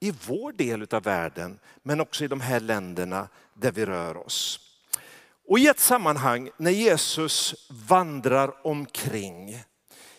i 0.00 0.12
vår 0.26 0.52
del 0.52 0.86
av 0.90 1.02
världen, 1.02 1.58
men 1.82 2.00
också 2.00 2.24
i 2.24 2.28
de 2.28 2.40
här 2.40 2.60
länderna 2.60 3.28
där 3.54 3.72
vi 3.72 3.86
rör 3.86 4.16
oss. 4.16 4.67
Och 5.48 5.58
i 5.58 5.66
ett 5.66 5.80
sammanhang 5.80 6.50
när 6.56 6.70
Jesus 6.70 7.54
vandrar 7.68 8.66
omkring 8.66 9.62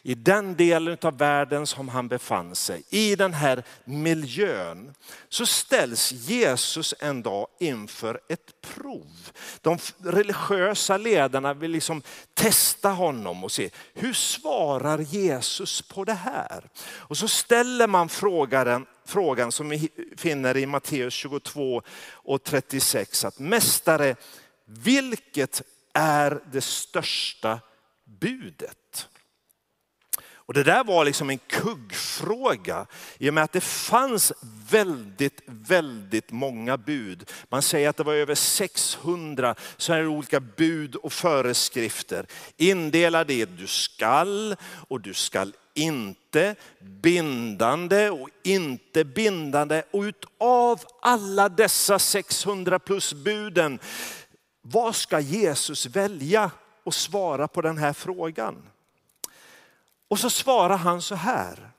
i 0.02 0.16
den 0.16 0.56
delen 0.56 0.98
av 1.02 1.18
världen 1.18 1.68
som 1.68 1.90
han 1.90 2.08
befann 2.08 2.56
sig, 2.56 2.84
i 2.90 3.16
den 3.16 3.34
här 3.34 3.64
miljön, 3.86 4.94
så 5.30 5.46
ställs 5.46 6.12
Jesus 6.12 6.94
en 7.00 7.22
dag 7.22 7.48
inför 7.60 8.20
ett 8.30 8.62
prov. 8.62 9.32
De 9.62 9.78
religiösa 9.98 10.98
ledarna 10.98 11.54
vill 11.54 11.72
liksom 11.72 12.02
testa 12.34 12.90
honom 12.90 13.44
och 13.44 13.52
se, 13.52 13.70
hur 13.94 14.14
svarar 14.14 15.00
Jesus 15.00 15.82
på 15.82 16.04
det 16.04 16.14
här? 16.14 16.70
Och 16.82 17.18
så 17.18 17.28
ställer 17.28 17.88
man 17.88 18.10
frågan, 18.10 18.86
frågan 19.06 19.52
som 19.52 19.70
vi 19.70 19.90
finner 20.18 20.58
i 20.58 20.66
Matteus 20.66 21.14
22 21.14 21.82
och 22.12 22.44
36, 22.44 23.26
att 23.26 23.40
mästare, 23.40 24.16
vilket 24.70 25.62
är 25.94 26.42
det 26.52 26.62
största 26.62 27.60
budet? 28.04 29.08
Och 30.50 30.54
det 30.54 30.64
där 30.64 30.84
var 30.84 31.06
liksom 31.06 31.30
en 31.30 31.38
kuggfråga 31.38 32.86
i 33.18 33.30
och 33.30 33.34
med 33.34 33.44
att 33.44 33.52
det 33.52 33.62
fanns 33.62 34.34
väldigt, 34.70 35.42
väldigt 35.46 36.32
många 36.32 36.78
bud. 36.78 37.30
Man 37.50 37.62
säger 37.62 37.90
att 37.90 37.98
det 37.98 38.04
var 38.04 38.14
över 38.14 38.36
600 38.36 39.56
så 39.78 39.94
här 39.94 40.08
olika 40.08 40.40
bud 40.40 40.96
och 40.96 41.14
föreskrifter. 41.14 42.26
Indelade 42.58 43.34
i 43.34 43.46
du 43.46 43.68
skall 43.68 44.56
och 44.88 45.02
du 45.02 45.14
skall 45.14 45.54
inte, 45.74 46.56
bindande 46.80 48.10
och 48.10 48.30
inte 48.44 49.06
bindande. 49.06 49.84
Och 49.92 50.02
utav 50.02 50.84
alla 51.02 51.50
dessa 51.50 52.00
600 52.00 52.80
plus 52.80 53.14
buden, 53.14 53.80
vad 54.72 54.96
ska 54.96 55.20
Jesus 55.20 55.86
välja 55.86 56.52
och 56.84 56.94
svara 56.94 57.48
på 57.48 57.62
den 57.62 57.78
här 57.78 57.94
frågan? 57.94 58.70
Och 60.08 60.20
så 60.20 60.30
svarar 60.30 60.78
han 60.78 61.02
så 61.02 61.16
här, 61.16 61.72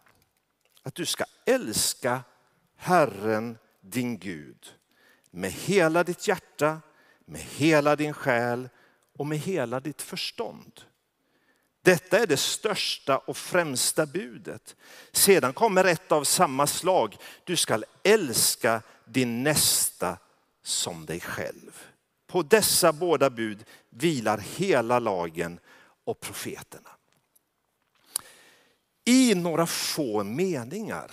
att 0.82 0.94
du 0.94 1.06
ska 1.06 1.25
älska 1.47 2.20
Herren 2.76 3.59
din 3.80 4.18
Gud 4.18 4.75
med 5.30 5.52
hela 5.52 6.04
ditt 6.04 6.28
hjärta, 6.28 6.80
med 7.25 7.40
hela 7.40 7.97
din 7.97 8.12
själ 8.12 8.68
och 9.18 9.26
med 9.26 9.38
hela 9.38 9.80
ditt 9.80 10.02
förstånd. 10.02 10.80
Detta 11.82 12.18
är 12.18 12.26
det 12.26 12.37
största 12.37 13.18
och 13.18 13.37
främsta 13.37 14.06
budet. 14.06 14.76
Sedan 15.12 15.52
kommer 15.52 15.85
ett 15.85 16.12
av 16.12 16.25
samma 16.25 16.66
slag. 16.66 17.16
Du 17.44 17.56
ska 17.56 17.82
älska 18.02 18.82
din 19.04 19.42
nästa 19.42 20.18
som 20.62 21.06
dig 21.06 21.20
själv. 21.20 21.89
På 22.30 22.42
dessa 22.42 22.92
båda 22.92 23.30
bud 23.30 23.64
vilar 23.90 24.38
hela 24.38 24.99
lagen 24.99 25.58
och 26.04 26.20
profeterna 26.20 26.90
i 29.04 29.34
några 29.34 29.66
få 29.66 30.25
meningar 30.25 31.10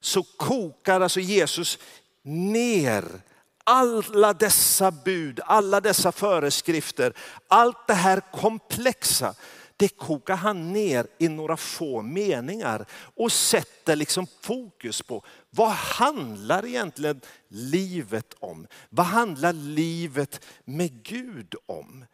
så 0.00 0.22
kokar 0.22 1.00
alltså 1.00 1.20
Jesus 1.20 1.78
ner 2.22 3.04
alla 3.64 4.32
dessa 4.32 4.90
bud, 4.90 5.40
alla 5.44 5.80
dessa 5.80 6.12
föreskrifter, 6.12 7.12
allt 7.48 7.86
det 7.86 7.94
här 7.94 8.22
komplexa. 8.32 9.34
Det 9.78 9.88
kokar 9.88 10.36
han 10.36 10.72
ner 10.72 11.06
i 11.18 11.28
några 11.28 11.56
få 11.56 12.02
meningar 12.02 12.86
och 12.92 13.32
sätter 13.32 13.96
liksom 13.96 14.26
fokus 14.40 15.02
på 15.02 15.24
vad 15.50 15.70
handlar 15.70 16.66
egentligen 16.66 17.20
livet 17.48 18.34
om? 18.38 18.66
Vad 18.90 19.06
handlar 19.06 19.52
livet 19.52 20.44
med 20.64 21.02
Gud 21.02 21.54
om? 21.66 22.04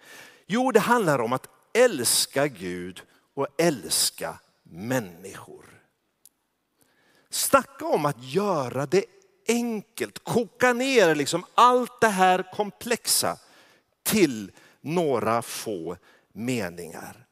Jo, 0.46 0.70
det 0.70 0.80
handlar 0.80 1.18
om 1.18 1.32
att 1.32 1.48
älska 1.72 2.46
Gud 2.46 3.02
och 3.34 3.46
älska 3.58 4.38
människor. 4.62 5.64
Snacka 7.30 7.86
om 7.86 8.06
att 8.06 8.22
göra 8.22 8.86
det 8.86 9.04
enkelt, 9.48 10.24
koka 10.24 10.72
ner 10.72 11.14
liksom 11.14 11.44
allt 11.54 12.00
det 12.00 12.08
här 12.08 12.52
komplexa 12.52 13.38
till 14.02 14.52
några 14.80 15.42
få 15.42 15.96
meningar. 16.32 17.23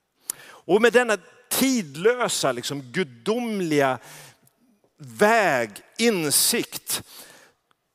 Och 0.65 0.83
med 0.83 0.93
denna 0.93 1.17
tidlösa, 1.51 2.53
liksom 2.53 2.83
gudomliga 2.83 3.99
väg, 4.99 5.71
insikt, 5.99 7.03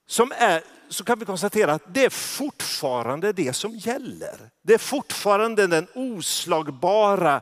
som 0.07 0.31
är, 0.38 0.63
så 0.89 1.03
kan 1.03 1.19
vi 1.19 1.25
konstatera 1.25 1.74
att 1.74 1.93
det 1.93 2.05
är 2.05 2.09
fortfarande 2.09 3.33
det 3.33 3.53
som 3.53 3.75
gäller. 3.75 4.50
Det 4.62 4.74
är 4.74 4.77
fortfarande 4.77 5.67
den 5.67 5.88
oslagbara 5.93 7.41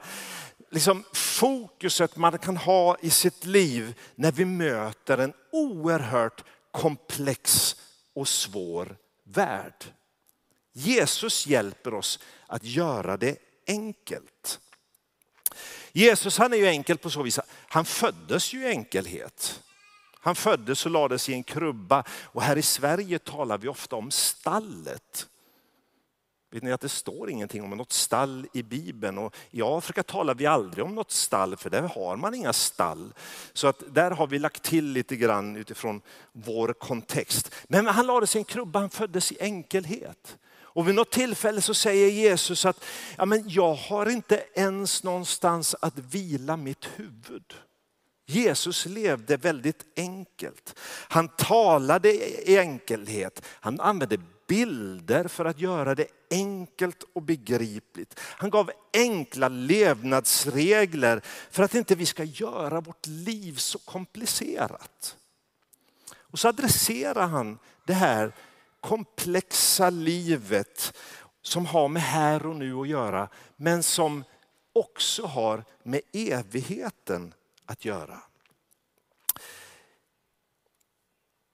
liksom 0.76 1.04
fokuset 1.14 2.16
man 2.16 2.38
kan 2.38 2.58
ha 2.58 2.98
i 3.02 3.10
sitt 3.10 3.46
liv 3.46 4.00
när 4.16 4.32
vi 4.32 4.46
möter 4.46 5.18
en 5.18 5.34
oerhört 5.52 6.44
komplex 6.72 7.76
och 8.14 8.28
svår 8.28 8.96
värld. 9.24 9.86
Jesus 10.74 11.48
hjälper 11.48 11.94
oss 11.94 12.20
att 12.48 12.64
göra 12.64 13.18
det 13.18 13.38
enkelt. 13.68 14.60
Jesus 15.98 16.38
han 16.38 16.54
är 16.54 16.58
ju 16.58 16.68
enkel 16.68 16.98
på 16.98 17.10
så 17.10 17.24
vis, 17.24 17.40
han 17.68 17.86
föddes 17.86 18.54
ju 18.54 18.64
i 18.64 18.68
enkelhet. 18.68 19.62
Han 20.20 20.36
föddes 20.36 20.86
och 20.86 20.92
lades 20.92 21.30
i 21.30 21.34
en 21.34 21.44
krubba 21.44 22.04
och 22.10 22.42
här 22.42 22.58
i 22.58 22.62
Sverige 22.62 23.20
talar 23.20 23.58
vi 23.58 23.68
ofta 23.68 23.96
om 23.96 24.12
stallet. 24.12 25.28
Vet 26.52 26.64
ni 26.64 26.72
att 26.72 26.82
det 26.82 26.90
står 26.90 27.30
ingenting 27.30 27.64
om 27.64 27.70
något 27.70 27.92
stall 27.92 28.48
i 28.54 28.64
Bibeln 28.64 29.18
och 29.18 29.36
i 29.52 29.62
Afrika 29.62 30.04
talar 30.04 30.36
vi 30.36 30.46
aldrig 30.46 30.86
om 30.86 30.96
något 30.96 31.12
stall 31.12 31.58
för 31.58 31.70
där 31.70 31.82
har 31.82 32.16
man 32.16 32.34
inga 32.34 32.54
stall. 32.54 33.14
Så 33.54 33.68
att 33.68 33.84
där 33.88 34.12
har 34.12 34.28
vi 34.28 34.40
lagt 34.40 34.64
till 34.64 34.86
lite 34.86 35.16
grann 35.16 35.56
utifrån 35.56 36.02
vår 36.32 36.74
kontext. 36.74 37.56
Men 37.68 37.88
han 37.88 38.08
lades 38.08 38.36
i 38.36 38.40
en 38.40 38.46
krubba, 38.46 38.80
han 38.80 38.90
föddes 38.90 39.32
i 39.32 39.38
enkelhet. 39.40 40.38
Och 40.76 40.88
vid 40.88 40.96
något 40.96 41.12
tillfälle 41.12 41.62
så 41.62 41.74
säger 41.74 42.10
Jesus 42.10 42.66
att 42.66 42.86
ja, 43.18 43.26
men 43.26 43.50
jag 43.50 43.74
har 43.74 44.10
inte 44.10 44.44
ens 44.54 45.04
någonstans 45.04 45.76
att 45.82 45.98
vila 45.98 46.58
mitt 46.58 46.86
huvud. 46.96 47.54
Jesus 48.26 48.86
levde 48.86 49.38
väldigt 49.38 49.86
enkelt. 49.96 50.80
Han 51.08 51.28
talade 51.28 52.12
i 52.12 52.58
enkelhet. 52.58 53.46
Han 53.48 53.80
använde 53.80 54.18
bilder 54.48 55.28
för 55.28 55.46
att 55.46 55.60
göra 55.60 55.96
det 55.96 56.08
enkelt 56.32 57.04
och 57.14 57.22
begripligt. 57.22 58.20
Han 58.20 58.50
gav 58.50 58.72
enkla 58.94 59.48
levnadsregler 59.48 61.22
för 61.52 61.64
att 61.64 61.76
inte 61.76 61.96
vi 61.96 62.06
ska 62.06 62.24
göra 62.24 62.82
vårt 62.82 63.08
liv 63.08 63.56
så 63.56 63.80
komplicerat. 63.80 65.18
Och 66.16 66.40
så 66.40 66.48
adresserar 66.48 67.28
han 67.28 67.60
det 67.86 67.94
här 67.94 68.34
komplexa 68.86 69.90
livet 69.90 70.98
som 71.42 71.66
har 71.66 71.88
med 71.88 72.02
här 72.02 72.46
och 72.46 72.56
nu 72.56 72.76
att 72.76 72.88
göra, 72.88 73.30
men 73.56 73.84
som 73.84 74.24
också 74.74 75.26
har 75.26 75.64
med 75.84 76.02
evigheten 76.14 77.34
att 77.66 77.86
göra. 77.86 78.22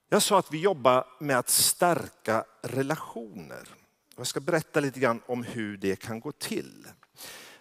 Jag 0.10 0.22
sa 0.22 0.40
att 0.40 0.54
vi 0.54 0.60
jobbar 0.60 1.06
med 1.20 1.38
att 1.38 1.50
stärka 1.50 2.46
relationer. 2.62 3.68
Jag 4.16 4.28
ska 4.28 4.40
berätta 4.40 4.80
lite 4.80 5.00
grann 5.00 5.22
om 5.26 5.44
hur 5.44 5.78
det 5.78 5.96
kan 5.96 6.20
gå 6.20 6.32
till. 6.32 6.88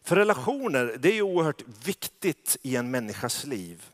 För 0.03 0.17
relationer 0.17 0.97
det 0.99 1.19
är 1.19 1.23
oerhört 1.23 1.63
viktigt 1.85 2.57
i 2.63 2.77
en 2.77 2.91
människas 2.91 3.45
liv. 3.45 3.91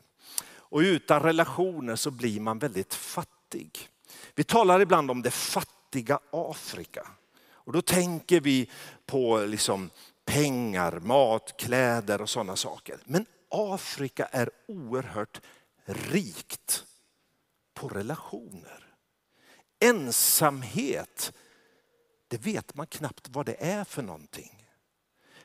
Och 0.47 0.79
utan 0.79 1.21
relationer 1.21 1.95
så 1.95 2.11
blir 2.11 2.39
man 2.39 2.59
väldigt 2.59 2.93
fattig. 2.93 3.89
Vi 4.37 4.43
talar 4.43 4.79
ibland 4.79 5.11
om 5.11 5.21
det 5.21 5.31
fattiga 5.31 6.19
Afrika. 6.31 7.07
Och 7.49 7.73
då 7.73 7.81
tänker 7.81 8.41
vi 8.41 8.69
på 9.05 9.37
liksom 9.39 9.89
pengar, 10.25 10.99
mat, 10.99 11.57
kläder 11.57 12.21
och 12.21 12.29
sådana 12.29 12.55
saker. 12.55 12.99
Men 13.05 13.25
Afrika 13.49 14.25
är 14.25 14.49
oerhört 14.67 15.41
rikt 15.85 16.85
på 17.73 17.87
relationer. 17.87 18.95
Ensamhet, 19.79 21.33
det 22.27 22.37
vet 22.37 22.75
man 22.75 22.87
knappt 22.87 23.29
vad 23.29 23.45
det 23.45 23.63
är 23.63 23.83
för 23.83 24.01
någonting. 24.01 24.56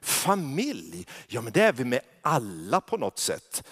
Familj, 0.02 1.06
ja 1.26 1.40
men 1.40 1.52
det 1.52 1.62
är 1.62 1.72
vi 1.72 1.84
med 1.84 2.00
alla 2.22 2.80
på 2.80 2.96
något 2.96 3.18
sätt. 3.18 3.68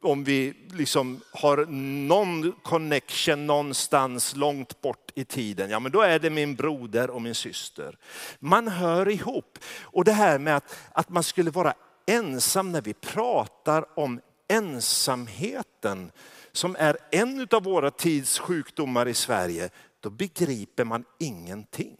Om 0.00 0.24
vi 0.24 0.54
liksom 0.70 1.20
har 1.32 1.66
någon 2.08 2.52
connection 2.52 3.46
någonstans 3.46 4.36
långt 4.36 4.80
bort 4.80 5.10
i 5.14 5.24
tiden, 5.24 5.70
ja 5.70 5.80
men 5.80 5.92
då 5.92 6.00
är 6.00 6.18
det 6.18 6.30
min 6.30 6.54
broder 6.54 7.10
och 7.10 7.22
min 7.22 7.34
syster. 7.34 7.98
Man 8.38 8.68
hör 8.68 9.08
ihop. 9.08 9.58
Och 9.80 10.04
det 10.04 10.12
här 10.12 10.38
med 10.38 10.56
att, 10.56 10.76
att 10.92 11.08
man 11.08 11.22
skulle 11.22 11.50
vara 11.50 11.74
ensam 12.06 12.72
när 12.72 12.82
vi 12.82 12.94
pratar 12.94 13.98
om 13.98 14.20
ensamheten 14.48 16.12
som 16.52 16.76
är 16.78 16.98
en 17.10 17.48
av 17.50 17.62
våra 17.62 17.90
tids 17.90 18.38
sjukdomar 18.38 19.08
i 19.08 19.14
Sverige, 19.14 19.70
då 20.00 20.10
begriper 20.10 20.84
man 20.84 21.04
ingenting. 21.18 21.96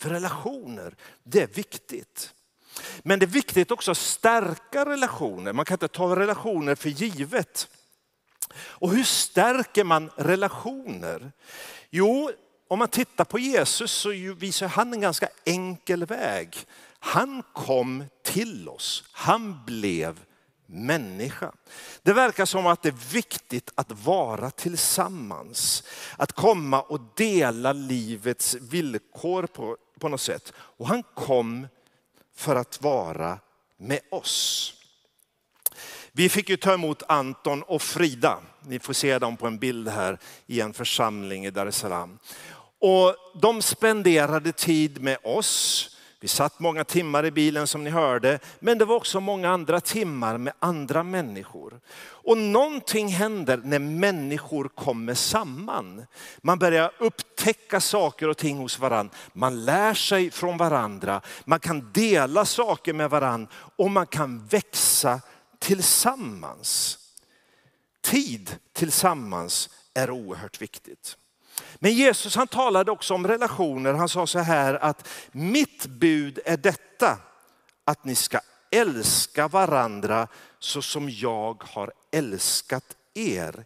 För 0.00 0.10
relationer, 0.10 0.96
det 1.22 1.42
är 1.42 1.46
viktigt. 1.46 2.34
Men 3.02 3.18
det 3.18 3.24
är 3.24 3.28
viktigt 3.28 3.70
också 3.70 3.90
att 3.90 3.98
stärka 3.98 4.84
relationer. 4.84 5.52
Man 5.52 5.64
kan 5.64 5.74
inte 5.74 5.88
ta 5.88 6.16
relationer 6.16 6.74
för 6.74 6.88
givet. 6.88 7.68
Och 8.58 8.90
hur 8.90 9.04
stärker 9.04 9.84
man 9.84 10.10
relationer? 10.16 11.32
Jo, 11.90 12.30
om 12.68 12.78
man 12.78 12.88
tittar 12.88 13.24
på 13.24 13.38
Jesus 13.38 13.92
så 13.92 14.08
visar 14.38 14.68
han 14.68 14.92
en 14.92 15.00
ganska 15.00 15.28
enkel 15.44 16.04
väg. 16.04 16.56
Han 16.98 17.42
kom 17.52 18.04
till 18.24 18.68
oss, 18.68 19.04
han 19.12 19.64
blev 19.66 20.20
människa. 20.66 21.52
Det 22.02 22.12
verkar 22.12 22.44
som 22.44 22.66
att 22.66 22.82
det 22.82 22.88
är 22.88 23.12
viktigt 23.12 23.72
att 23.74 23.92
vara 23.92 24.50
tillsammans. 24.50 25.82
Att 26.16 26.32
komma 26.32 26.80
och 26.82 27.00
dela 27.16 27.72
livets 27.72 28.54
villkor 28.54 29.46
på, 29.46 29.76
på 29.98 30.08
något 30.08 30.20
sätt. 30.20 30.52
Och 30.56 30.88
han 30.88 31.02
kom 31.02 31.66
för 32.38 32.56
att 32.56 32.82
vara 32.82 33.38
med 33.76 34.00
oss. 34.10 34.74
Vi 36.12 36.28
fick 36.28 36.48
ju 36.48 36.56
ta 36.56 36.74
emot 36.74 37.02
Anton 37.08 37.62
och 37.62 37.82
Frida. 37.82 38.38
Ni 38.62 38.78
får 38.78 38.92
se 38.92 39.18
dem 39.18 39.36
på 39.36 39.46
en 39.46 39.58
bild 39.58 39.88
här 39.88 40.18
i 40.46 40.60
en 40.60 40.72
församling 40.72 41.46
i 41.46 41.50
Dar 41.50 41.66
es 41.66 41.76
Salaam. 41.76 42.18
Och 42.78 43.16
de 43.40 43.62
spenderade 43.62 44.52
tid 44.52 45.02
med 45.02 45.18
oss. 45.22 45.97
Vi 46.20 46.28
satt 46.28 46.60
många 46.60 46.84
timmar 46.84 47.26
i 47.26 47.30
bilen 47.30 47.66
som 47.66 47.84
ni 47.84 47.90
hörde, 47.90 48.38
men 48.60 48.78
det 48.78 48.84
var 48.84 48.96
också 48.96 49.20
många 49.20 49.50
andra 49.50 49.80
timmar 49.80 50.38
med 50.38 50.52
andra 50.58 51.02
människor. 51.02 51.80
Och 52.00 52.38
någonting 52.38 53.08
händer 53.08 53.60
när 53.64 53.78
människor 53.78 54.68
kommer 54.68 55.14
samman. 55.14 56.06
Man 56.38 56.58
börjar 56.58 56.92
upptäcka 56.98 57.80
saker 57.80 58.28
och 58.28 58.36
ting 58.36 58.56
hos 58.56 58.78
varandra. 58.78 59.14
Man 59.32 59.64
lär 59.64 59.94
sig 59.94 60.30
från 60.30 60.56
varandra. 60.56 61.20
Man 61.44 61.60
kan 61.60 61.92
dela 61.92 62.44
saker 62.44 62.92
med 62.92 63.10
varandra 63.10 63.52
och 63.76 63.90
man 63.90 64.06
kan 64.06 64.46
växa 64.46 65.20
tillsammans. 65.58 66.98
Tid 68.00 68.56
tillsammans 68.72 69.70
är 69.94 70.10
oerhört 70.10 70.62
viktigt. 70.62 71.16
Men 71.78 71.92
Jesus 71.92 72.36
han 72.36 72.48
talade 72.48 72.90
också 72.90 73.14
om 73.14 73.26
relationer. 73.26 73.94
Han 73.94 74.08
sa 74.08 74.26
så 74.26 74.38
här 74.38 74.74
att 74.74 75.08
mitt 75.32 75.86
bud 75.86 76.38
är 76.44 76.56
detta, 76.56 77.18
att 77.84 78.04
ni 78.04 78.14
ska 78.14 78.40
älska 78.70 79.48
varandra 79.48 80.28
så 80.58 80.82
som 80.82 81.10
jag 81.10 81.64
har 81.66 81.92
älskat 82.12 82.84
er. 83.14 83.64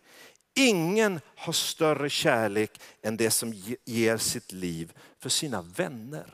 Ingen 0.54 1.20
har 1.37 1.52
större 1.52 2.11
kärlek 2.11 2.80
än 3.02 3.16
det 3.16 3.30
som 3.30 3.52
ger 3.84 4.16
sitt 4.16 4.52
liv 4.52 4.92
för 5.20 5.28
sina 5.28 5.62
vänner. 5.62 6.26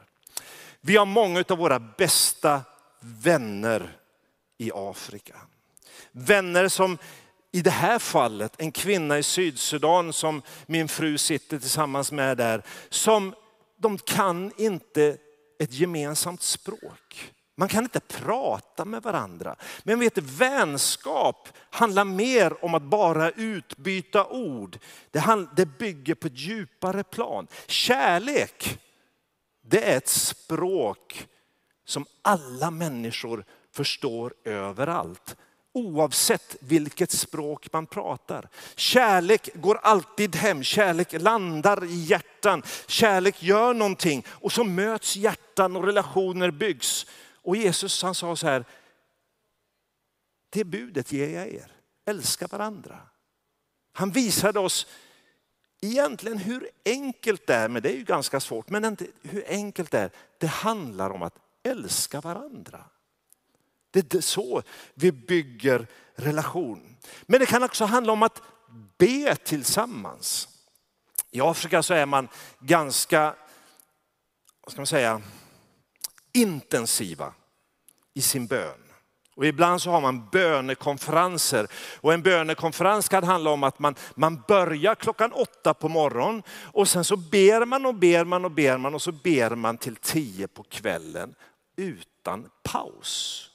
Vi 0.81 0.97
har 0.97 1.07
många 1.07 1.45
av 1.49 1.59
våra 1.59 1.79
bästa 1.79 2.63
vänner 3.01 3.97
i 4.59 4.71
Afrika. 4.75 5.37
Vänner 6.13 6.69
som 6.69 6.99
i 7.53 7.63
det 7.63 7.71
här 7.71 7.99
fallet 7.99 8.53
en 8.59 8.73
kvinna 8.73 9.19
i 9.19 9.23
Sydsudan 9.23 10.13
som 10.13 10.43
min 10.67 10.89
fru 10.89 11.19
sitter 11.19 11.59
tillsammans 11.59 12.13
med 12.13 12.37
där, 12.37 12.63
som 12.89 13.35
de 13.77 13.99
kan 13.99 14.53
inte 14.57 15.19
ett 15.59 15.73
gemensamt 15.73 16.43
språk. 16.43 17.33
Man 17.57 17.69
kan 17.69 17.85
inte 17.85 18.01
prata 18.01 18.85
med 18.85 19.03
varandra. 19.03 19.57
Men 19.83 20.01
vet 20.01 20.15
du, 20.15 20.21
vänskap 20.21 21.49
handlar 21.71 22.05
mer 22.05 22.65
om 22.65 22.75
att 22.75 22.83
bara 22.83 23.31
utbyta 23.31 24.27
ord. 24.27 24.79
Det, 25.11 25.67
bygger 25.79 26.15
på 26.15 26.27
ett 26.27 26.39
djupare 26.39 27.05
plan. 27.05 27.47
Kärlek, 27.67 28.79
det 29.63 29.93
är 29.93 29.97
ett 29.97 30.09
språk 30.09 31.27
som 31.85 32.07
alla 32.23 32.71
människor 32.71 33.45
förstår 33.73 34.35
överallt 34.45 35.37
oavsett 35.79 36.57
vilket 36.61 37.11
språk 37.11 37.73
man 37.73 37.87
pratar. 37.87 38.49
Kärlek 38.77 39.51
går 39.55 39.79
alltid 39.83 40.37
hem, 40.37 40.63
kärlek 40.63 41.13
landar 41.13 41.85
i 41.85 41.95
hjärtan. 41.95 42.63
Kärlek 42.87 43.43
gör 43.43 43.75
någonting 43.75 44.25
och 44.29 44.53
så 44.53 44.65
möts 44.65 45.17
hjärtan 45.17 45.77
och 45.77 45.85
relationer 45.85 46.51
byggs. 46.51 47.07
Och 47.43 47.57
Jesus 47.57 48.03
han 48.03 48.15
sa 48.15 48.37
så 48.37 48.47
här, 48.47 48.65
det 50.51 50.65
budet 50.65 51.13
ger 51.13 51.29
jag 51.29 51.49
er, 51.49 51.73
älska 52.07 52.47
varandra. 52.47 53.01
Han 53.93 54.11
visade 54.11 54.61
oss 54.61 54.87
egentligen 55.81 56.39
hur 56.39 56.71
enkelt 56.85 57.47
det 57.47 57.55
är, 57.55 57.69
men 57.69 57.83
det 57.83 57.93
är 57.93 57.97
ju 57.97 58.05
ganska 58.05 58.41
svårt, 58.41 58.71
men 58.71 58.85
inte 58.85 59.07
hur 59.23 59.45
enkelt 59.49 59.91
det 59.91 59.99
är. 59.99 60.11
Det 60.39 60.47
handlar 60.47 61.11
om 61.11 61.23
att 61.23 61.39
älska 61.63 62.21
varandra. 62.21 62.85
Det 64.03 64.15
är 64.15 64.21
så 64.21 64.63
vi 64.95 65.13
bygger 65.13 65.87
relation. 66.15 66.97
Men 67.23 67.41
det 67.41 67.47
kan 67.47 67.63
också 67.63 67.85
handla 67.85 68.13
om 68.13 68.23
att 68.23 68.43
be 68.99 69.37
tillsammans. 69.37 70.49
I 71.31 71.41
Afrika 71.41 71.83
så 71.83 71.95
är 71.95 72.07
man 72.07 72.29
ganska, 72.61 73.35
vad 74.65 74.73
ska 74.73 74.81
man 74.81 74.87
säga, 74.87 75.23
intensiva 76.33 77.33
i 78.15 78.21
sin 78.21 78.47
bön. 78.47 78.89
Och 79.37 79.47
ibland 79.47 79.83
så 79.83 79.91
har 79.91 80.01
man 80.01 80.29
bönekonferenser. 80.29 81.67
Och 82.01 82.13
en 82.13 82.23
bönekonferens 82.23 83.09
kan 83.09 83.25
handla 83.25 83.51
om 83.51 83.63
att 83.63 83.79
man, 83.79 83.95
man 84.15 84.43
börjar 84.49 84.95
klockan 84.95 85.33
åtta 85.33 85.75
på 85.75 85.89
morgonen 85.89 86.43
och 86.63 86.89
sen 86.89 87.05
så 87.05 87.17
ber 87.17 87.65
man 87.65 87.87
och 87.87 87.95
ber 87.95 88.25
man 88.25 88.45
och 88.45 88.51
ber 88.51 88.79
man 88.79 88.95
och 88.95 89.03
så 89.03 89.13
ber 89.13 89.55
man 89.55 89.79
till 89.79 89.97
tio 89.97 90.49
på 90.49 90.63
kvällen 90.63 91.35
utan 91.77 92.51
paus 92.63 93.48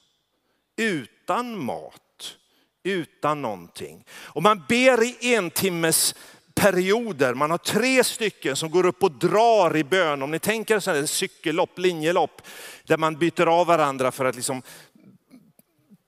utan 0.77 1.63
mat, 1.63 2.37
utan 2.83 3.41
någonting. 3.41 4.05
Och 4.11 4.43
man 4.43 4.63
ber 4.69 5.03
i 5.03 5.35
en 5.35 5.49
timmes 5.49 6.15
perioder. 6.55 7.33
Man 7.33 7.51
har 7.51 7.57
tre 7.57 8.03
stycken 8.03 8.55
som 8.55 8.71
går 8.71 8.85
upp 8.85 9.03
och 9.03 9.11
drar 9.11 9.77
i 9.77 9.83
bön. 9.83 10.21
Om 10.21 10.31
ni 10.31 10.39
tänker 10.39 10.89
en 10.89 11.07
cykellopp, 11.07 11.79
linjelopp, 11.79 12.41
där 12.83 12.97
man 12.97 13.17
byter 13.17 13.45
av 13.45 13.67
varandra 13.67 14.11
för 14.11 14.25
att 14.25 14.35
liksom 14.35 14.61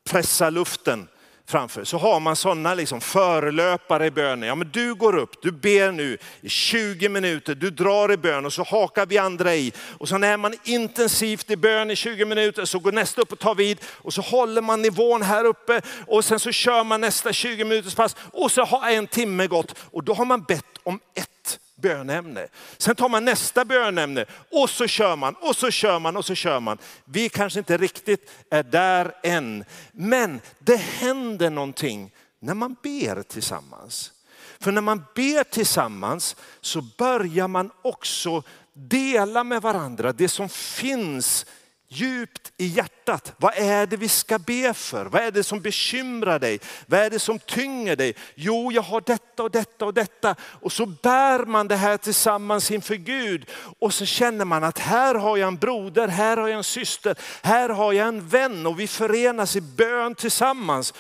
pressa 0.10 0.50
luften 0.50 1.08
framför. 1.48 1.84
Så 1.84 1.98
har 1.98 2.20
man 2.20 2.36
sådana 2.36 2.74
liksom 2.74 3.02
förelöpare 3.02 4.06
i 4.06 4.12
bönen. 4.12 4.50
Ja, 4.50 4.56
men 4.56 4.70
du 4.72 4.96
går 4.96 5.16
upp, 5.16 5.42
du 5.42 5.52
ber 5.52 5.92
nu 5.92 6.18
i 6.42 6.50
20 6.50 7.10
minuter, 7.10 7.56
du 7.56 7.70
drar 7.70 8.12
i 8.12 8.18
bön 8.18 8.46
och 8.46 8.54
så 8.54 8.64
hakar 8.64 9.06
vi 9.06 9.18
andra 9.18 9.56
i. 9.56 9.74
Och 9.98 10.10
så 10.10 10.18
när 10.18 10.38
man 10.38 10.54
intensivt 10.64 11.52
i 11.52 11.56
bön 11.56 11.92
i 11.92 11.96
20 11.96 12.26
minuter 12.26 12.66
så 12.66 12.80
går 12.80 12.92
nästa 12.92 13.22
upp 13.22 13.32
och 13.32 13.40
tar 13.40 13.56
vid 13.56 13.78
och 13.86 14.14
så 14.14 14.22
håller 14.22 14.62
man 14.62 14.82
nivån 14.82 15.22
här 15.22 15.46
uppe 15.46 15.82
och 16.08 16.26
sen 16.26 16.40
så 16.40 16.52
kör 16.52 16.84
man 16.84 17.02
nästa 17.02 17.34
20 17.34 17.64
minuters 17.64 17.96
pass 17.96 18.16
och 18.32 18.52
så 18.52 18.64
har 18.64 18.90
en 18.90 19.08
timme 19.08 19.48
gått 19.48 19.76
och 19.92 20.04
då 20.04 20.14
har 20.14 20.26
man 20.26 20.44
bett 20.44 20.66
om 20.84 21.00
ett 21.16 21.60
bönämne. 21.76 22.48
Sen 22.78 22.96
tar 22.96 23.10
man 23.10 23.26
nästa 23.26 23.66
bönämne 23.66 24.26
och 24.52 24.70
så 24.70 24.88
kör 24.88 25.16
man 25.16 25.36
och 25.36 25.56
så 25.56 25.72
kör 25.72 26.00
man 26.00 26.18
och 26.18 26.26
så 26.26 26.36
kör 26.36 26.60
man. 26.60 26.78
Vi 27.06 27.30
kanske 27.30 27.60
inte 27.60 27.78
riktigt 27.78 28.32
är 28.50 28.64
där 28.64 29.16
än, 29.24 29.66
men 29.92 30.42
det 30.60 30.76
händer 30.76 31.50
någonting 31.50 32.12
när 32.40 32.54
man 32.54 32.76
ber 32.84 33.22
tillsammans. 33.22 34.12
För 34.60 34.72
när 34.72 34.82
man 34.82 35.04
ber 35.16 35.44
tillsammans 35.44 36.36
så 36.62 36.82
börjar 36.82 37.48
man 37.48 37.72
också 37.82 38.44
dela 38.74 39.44
med 39.44 39.62
varandra 39.62 40.14
det 40.14 40.30
som 40.30 40.50
finns 40.50 41.46
djupt 41.88 42.52
i 42.58 42.66
hjärtat. 42.66 43.34
Vad 43.38 43.54
är 43.58 43.86
det 43.86 43.98
vi 43.98 44.10
ska 44.10 44.40
be 44.40 44.74
för? 44.74 45.06
Vad 45.06 45.22
är 45.22 45.32
det 45.32 45.44
som 45.44 45.62
bekymrar 45.62 46.40
dig? 46.40 46.60
Vad 46.86 47.00
är 47.00 47.10
det 47.10 47.20
som 47.20 47.40
tynger 47.40 47.96
dig? 47.96 48.16
Jo, 48.36 48.72
jag 48.72 48.82
har 48.82 49.02
detta 49.02 49.44
och 49.44 49.52
detta 49.52 49.86
och 49.86 49.94
detta. 49.94 50.36
Och 50.42 50.72
så 50.72 50.86
bär 50.86 51.46
man 51.46 51.68
det 51.68 51.76
här 51.76 51.98
tillsammans 51.98 52.72
inför 52.72 52.96
Gud. 52.96 53.50
Och 53.80 53.94
så 53.94 54.06
känner 54.06 54.46
man 54.46 54.64
att 54.64 54.80
här 54.80 55.16
har 55.16 55.38
jag 55.38 55.48
en 55.48 55.58
broder, 55.58 56.08
här 56.08 56.38
har 56.38 56.48
jag 56.48 56.58
en 56.58 56.64
syster, 56.64 57.18
här 57.42 57.70
har 57.70 57.94
jag 57.94 58.08
en 58.08 58.28
vän. 58.28 58.68
Och 58.68 58.80
vi 58.80 58.88
förenas 58.88 59.56
i 59.56 59.62
bön 59.62 60.16
tillsammans. 60.16 60.94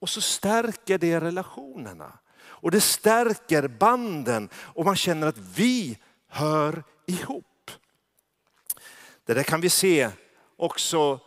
Och 0.00 0.08
så 0.08 0.20
stärker 0.20 0.98
det 0.98 1.20
relationerna. 1.20 2.18
Och 2.44 2.70
det 2.70 2.80
stärker 2.80 3.68
banden 3.68 4.48
och 4.56 4.84
man 4.84 4.96
känner 4.96 5.26
att 5.26 5.38
vi 5.38 5.98
hör 6.28 6.84
ihop. 7.06 7.51
Det 9.32 9.38
där 9.38 9.42
kan 9.42 9.60
vi 9.60 9.70
se 9.70 10.10
också 10.56 11.20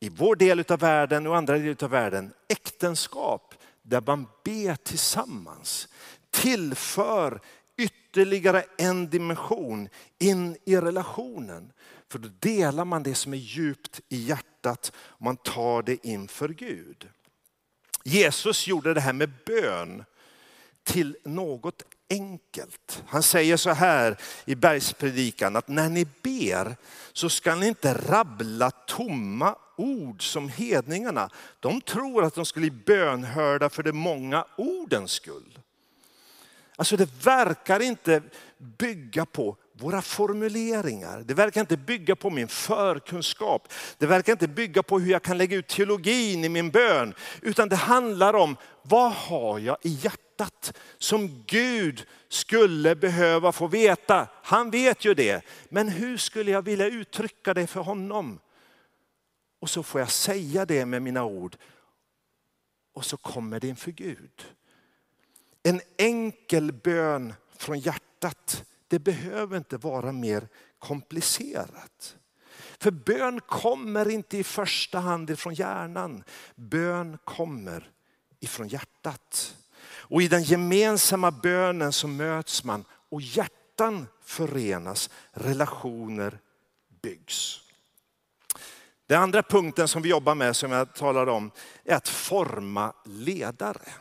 i 0.00 0.08
vår 0.08 0.36
del 0.36 0.64
av 0.68 0.78
världen 0.78 1.26
och 1.26 1.36
andra 1.36 1.58
delar 1.58 1.84
av 1.84 1.90
världen. 1.90 2.32
Äktenskap 2.48 3.54
där 3.82 4.02
man 4.06 4.26
ber 4.44 4.74
tillsammans 4.74 5.88
tillför 6.30 7.40
ytterligare 7.76 8.64
en 8.78 9.10
dimension 9.10 9.88
in 10.18 10.56
i 10.64 10.76
relationen. 10.76 11.72
För 12.08 12.18
då 12.18 12.28
delar 12.38 12.84
man 12.84 13.02
det 13.02 13.14
som 13.14 13.34
är 13.34 13.38
djupt 13.38 14.00
i 14.08 14.16
hjärtat 14.16 14.92
och 14.96 15.22
man 15.22 15.36
tar 15.36 15.82
det 15.82 16.06
inför 16.06 16.48
Gud. 16.48 17.08
Jesus 18.04 18.66
gjorde 18.66 18.94
det 18.94 19.00
här 19.00 19.12
med 19.12 19.30
bön 19.46 20.04
till 20.82 21.16
något 21.24 21.82
enkelt. 22.10 23.02
Han 23.06 23.22
säger 23.22 23.56
så 23.56 23.70
här 23.70 24.16
i 24.44 24.54
bergspredikan 24.54 25.56
att 25.56 25.68
när 25.68 25.88
ni 25.88 26.06
ber 26.22 26.76
så 27.12 27.28
ska 27.28 27.54
ni 27.54 27.66
inte 27.68 27.94
rabbla 27.94 28.70
tomma 28.70 29.54
ord 29.76 30.32
som 30.32 30.48
hedningarna. 30.48 31.30
De 31.60 31.80
tror 31.80 32.24
att 32.24 32.34
de 32.34 32.46
skulle 32.46 32.70
bli 32.70 32.84
bönhörda 32.86 33.68
för 33.68 33.82
de 33.82 33.92
många 33.92 34.44
ordens 34.56 35.10
skull. 35.10 35.58
Alltså 36.76 36.96
det 36.96 37.24
verkar 37.24 37.82
inte 37.82 38.22
bygga 38.58 39.26
på 39.26 39.56
våra 39.72 40.02
formuleringar. 40.02 41.22
Det 41.26 41.34
verkar 41.34 41.60
inte 41.60 41.76
bygga 41.76 42.16
på 42.16 42.30
min 42.30 42.48
förkunskap. 42.48 43.72
Det 43.98 44.06
verkar 44.06 44.32
inte 44.32 44.48
bygga 44.48 44.82
på 44.82 44.98
hur 44.98 45.12
jag 45.12 45.22
kan 45.22 45.38
lägga 45.38 45.56
ut 45.56 45.68
teologin 45.68 46.44
i 46.44 46.48
min 46.48 46.70
bön. 46.70 47.14
Utan 47.42 47.68
det 47.68 47.76
handlar 47.76 48.34
om 48.34 48.56
vad 48.82 49.12
har 49.12 49.58
jag 49.58 49.76
i 49.82 49.88
hjärtat 49.88 50.29
hjärtat 50.40 50.76
som 50.98 51.44
Gud 51.46 52.06
skulle 52.28 52.94
behöva 52.94 53.52
få 53.52 53.66
veta. 53.66 54.28
Han 54.42 54.70
vet 54.70 55.04
ju 55.04 55.14
det. 55.14 55.44
Men 55.68 55.88
hur 55.88 56.16
skulle 56.16 56.50
jag 56.50 56.62
vilja 56.62 56.86
uttrycka 56.86 57.54
det 57.54 57.66
för 57.66 57.80
honom? 57.80 58.40
Och 59.60 59.70
så 59.70 59.82
får 59.82 60.00
jag 60.00 60.10
säga 60.10 60.66
det 60.66 60.86
med 60.86 61.02
mina 61.02 61.24
ord. 61.24 61.56
Och 62.94 63.04
så 63.04 63.16
kommer 63.16 63.60
det 63.60 63.68
inför 63.68 63.90
Gud. 63.90 64.46
En 65.62 65.80
enkel 65.98 66.72
bön 66.72 67.34
från 67.56 67.78
hjärtat 67.78 68.64
det 68.88 68.98
behöver 68.98 69.56
inte 69.56 69.76
vara 69.76 70.12
mer 70.12 70.48
komplicerat. 70.78 72.16
För 72.78 72.90
bön 72.90 73.40
kommer 73.40 74.08
inte 74.08 74.38
i 74.38 74.44
första 74.44 74.98
hand 74.98 75.30
ifrån 75.30 75.54
hjärnan. 75.54 76.24
Bön 76.54 77.18
kommer 77.24 77.90
ifrån 78.40 78.68
hjärtat. 78.68 79.56
Och 80.10 80.22
i 80.22 80.28
den 80.28 80.42
gemensamma 80.42 81.30
bönen 81.30 81.92
så 81.92 82.08
möts 82.08 82.64
man 82.64 82.84
och 83.10 83.20
hjärtan 83.20 84.06
förenas, 84.24 85.10
relationer 85.32 86.38
byggs. 87.02 87.60
Den 89.06 89.22
andra 89.22 89.42
punkten 89.42 89.88
som 89.88 90.02
vi 90.02 90.08
jobbar 90.08 90.34
med, 90.34 90.56
som 90.56 90.72
jag 90.72 90.94
talade 90.94 91.30
om, 91.30 91.50
är 91.84 91.94
att 91.94 92.08
forma 92.08 92.92
ledare. 93.04 93.92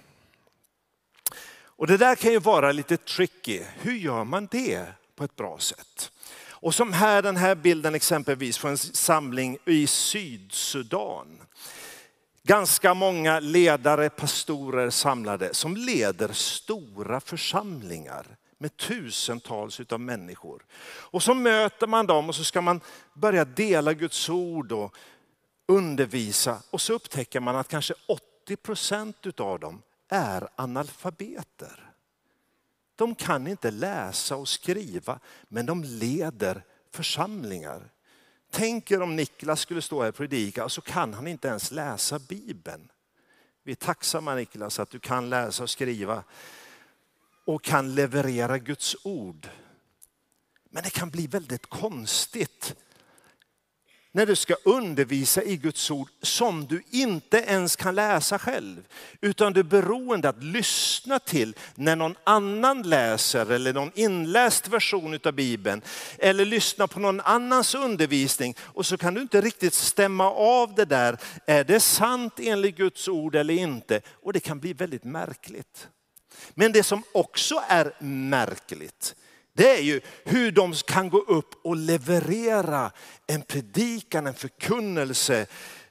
Och 1.80 1.88
det 1.88 1.98
där 1.98 2.16
kan 2.16 2.32
ju 2.32 2.40
vara 2.40 2.72
lite 2.72 2.98
tricky. 2.98 3.62
Hur 3.76 3.94
gör 3.94 4.24
man 4.24 4.48
det 4.52 4.86
på 5.16 5.24
ett 5.24 5.36
bra 5.36 5.60
sätt? 5.60 6.12
Och 6.62 6.76
som 6.76 6.94
här 6.94 7.22
den 7.22 7.38
här 7.38 7.56
bilden 7.56 7.96
exempelvis 7.96 8.58
från 8.58 8.72
en 8.72 8.78
samling 8.78 9.58
i 9.66 9.88
Sydsudan. 9.88 11.42
Ganska 12.50 12.94
många 12.94 13.40
ledare, 13.40 14.10
pastorer 14.10 14.90
samlade 14.90 15.54
som 15.54 15.78
leder 15.78 16.34
stora 16.34 17.20
församlingar 17.20 18.38
med 18.58 18.78
tusentals 18.78 19.80
av 19.80 20.00
människor. 20.00 20.66
Och 20.84 21.24
så 21.24 21.34
möter 21.34 21.88
man 21.88 22.08
dem 22.08 22.30
och 22.30 22.36
så 22.36 22.44
ska 22.44 22.62
man 22.62 22.82
börja 23.14 23.46
dela 23.46 23.94
Guds 23.94 24.30
ord 24.30 24.72
och 24.72 24.96
undervisa. 25.68 26.62
Och 26.70 26.82
så 26.82 26.94
upptäcker 26.94 27.40
man 27.40 27.56
att 27.56 27.68
kanske 27.68 27.94
80 28.46 28.56
procent 28.56 29.40
av 29.40 29.60
dem 29.60 29.82
är 30.08 30.48
analfabeter. 30.56 31.92
De 32.96 33.16
kan 33.16 33.48
inte 33.48 33.72
läsa 33.72 34.36
och 34.36 34.48
skriva, 34.48 35.20
men 35.48 35.66
de 35.66 35.84
leder 35.84 36.64
församlingar. 36.92 37.90
Tänk 38.52 38.92
er 38.92 39.02
om 39.02 39.16
Niklas 39.16 39.60
skulle 39.60 39.82
stå 39.82 40.02
här 40.02 40.10
och 40.10 40.16
predika 40.16 40.64
och 40.64 40.72
så 40.72 40.82
kan 40.82 41.14
han 41.14 41.28
inte 41.28 41.48
ens 41.48 41.72
läsa 41.72 42.20
Bibeln. 42.20 42.92
Vi 43.64 43.72
är 43.72 43.76
tacksamma 43.76 44.36
Niklas 44.36 44.80
att 44.80 44.90
du 44.90 45.00
kan 45.00 45.30
läsa 45.30 45.64
och 45.64 45.70
skriva 45.70 46.24
och 47.46 47.64
kan 47.64 47.96
leverera 47.96 48.58
Guds 48.58 48.96
ord. 49.04 49.50
Men 50.70 50.84
det 50.84 50.90
kan 50.90 51.10
bli 51.10 51.28
väldigt 51.28 51.66
konstigt 51.66 52.76
när 54.12 54.26
du 54.26 54.36
ska 54.36 54.56
undervisa 54.64 55.44
i 55.44 55.58
Guds 55.58 55.92
ord 55.92 56.10
som 56.22 56.66
du 56.66 56.84
inte 56.92 57.38
ens 57.38 57.76
kan 57.76 57.96
läsa 57.96 58.40
själv. 58.40 58.88
Utan 59.22 59.54
du 59.54 59.60
är 59.60 59.64
beroende 59.64 60.30
att 60.30 60.44
lyssna 60.44 61.20
till 61.20 61.56
när 61.76 61.96
någon 61.96 62.16
annan 62.24 62.82
läser 62.82 63.52
eller 63.52 63.74
någon 63.74 63.92
inläst 63.96 64.68
version 64.68 65.20
av 65.24 65.34
Bibeln. 65.34 65.82
Eller 66.18 66.46
lyssna 66.46 66.88
på 66.88 67.00
någon 67.00 67.22
annans 67.22 67.76
undervisning 67.76 68.56
och 68.60 68.86
så 68.86 68.98
kan 68.98 69.14
du 69.14 69.22
inte 69.22 69.42
riktigt 69.42 69.74
stämma 69.74 70.32
av 70.32 70.76
det 70.76 70.86
där. 70.86 71.18
Är 71.46 71.64
det 71.64 71.80
sant 71.80 72.34
enligt 72.40 72.78
Guds 72.78 73.08
ord 73.08 73.36
eller 73.36 73.54
inte? 73.54 74.02
Och 74.24 74.34
det 74.34 74.40
kan 74.40 74.60
bli 74.60 74.74
väldigt 74.74 75.04
märkligt. 75.04 75.88
Men 76.54 76.72
det 76.72 76.84
som 76.84 77.04
också 77.12 77.64
är 77.68 77.94
märkligt, 78.04 79.16
det 79.60 79.78
är 79.78 79.82
ju 79.82 80.02
hur 80.24 80.52
de 80.52 80.74
kan 80.74 81.10
gå 81.10 81.18
upp 81.18 81.56
och 81.64 81.76
leverera 81.76 82.92
en 83.28 83.42
predikan, 83.42 84.28
en 84.28 84.34
förkunnelse 84.34 85.46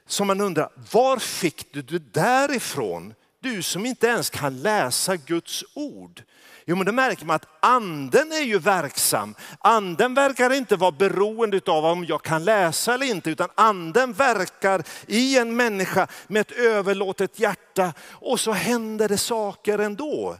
som 0.07 0.27
man 0.27 0.41
undrar, 0.41 0.69
var 0.91 1.17
fick 1.17 1.73
du 1.73 1.81
det 1.81 2.13
därifrån? 2.13 3.13
Du 3.39 3.61
som 3.61 3.85
inte 3.85 4.07
ens 4.07 4.29
kan 4.29 4.61
läsa 4.61 5.15
Guds 5.15 5.63
ord. 5.73 6.23
Jo 6.65 6.75
men 6.75 6.85
då 6.85 6.91
märker 6.91 7.25
man 7.25 7.35
att 7.35 7.47
anden 7.59 8.31
är 8.31 8.41
ju 8.41 8.59
verksam. 8.59 9.35
Anden 9.59 10.13
verkar 10.13 10.53
inte 10.53 10.75
vara 10.75 10.91
beroende 10.91 11.61
av 11.67 11.85
om 11.85 12.05
jag 12.05 12.23
kan 12.23 12.45
läsa 12.45 12.93
eller 12.93 13.05
inte, 13.05 13.29
utan 13.29 13.49
anden 13.55 14.13
verkar 14.13 14.83
i 15.07 15.37
en 15.37 15.55
människa 15.55 16.07
med 16.27 16.41
ett 16.41 16.51
överlåtet 16.51 17.39
hjärta 17.39 17.93
och 18.01 18.39
så 18.39 18.51
händer 18.51 19.09
det 19.09 19.17
saker 19.17 19.79
ändå. 19.79 20.37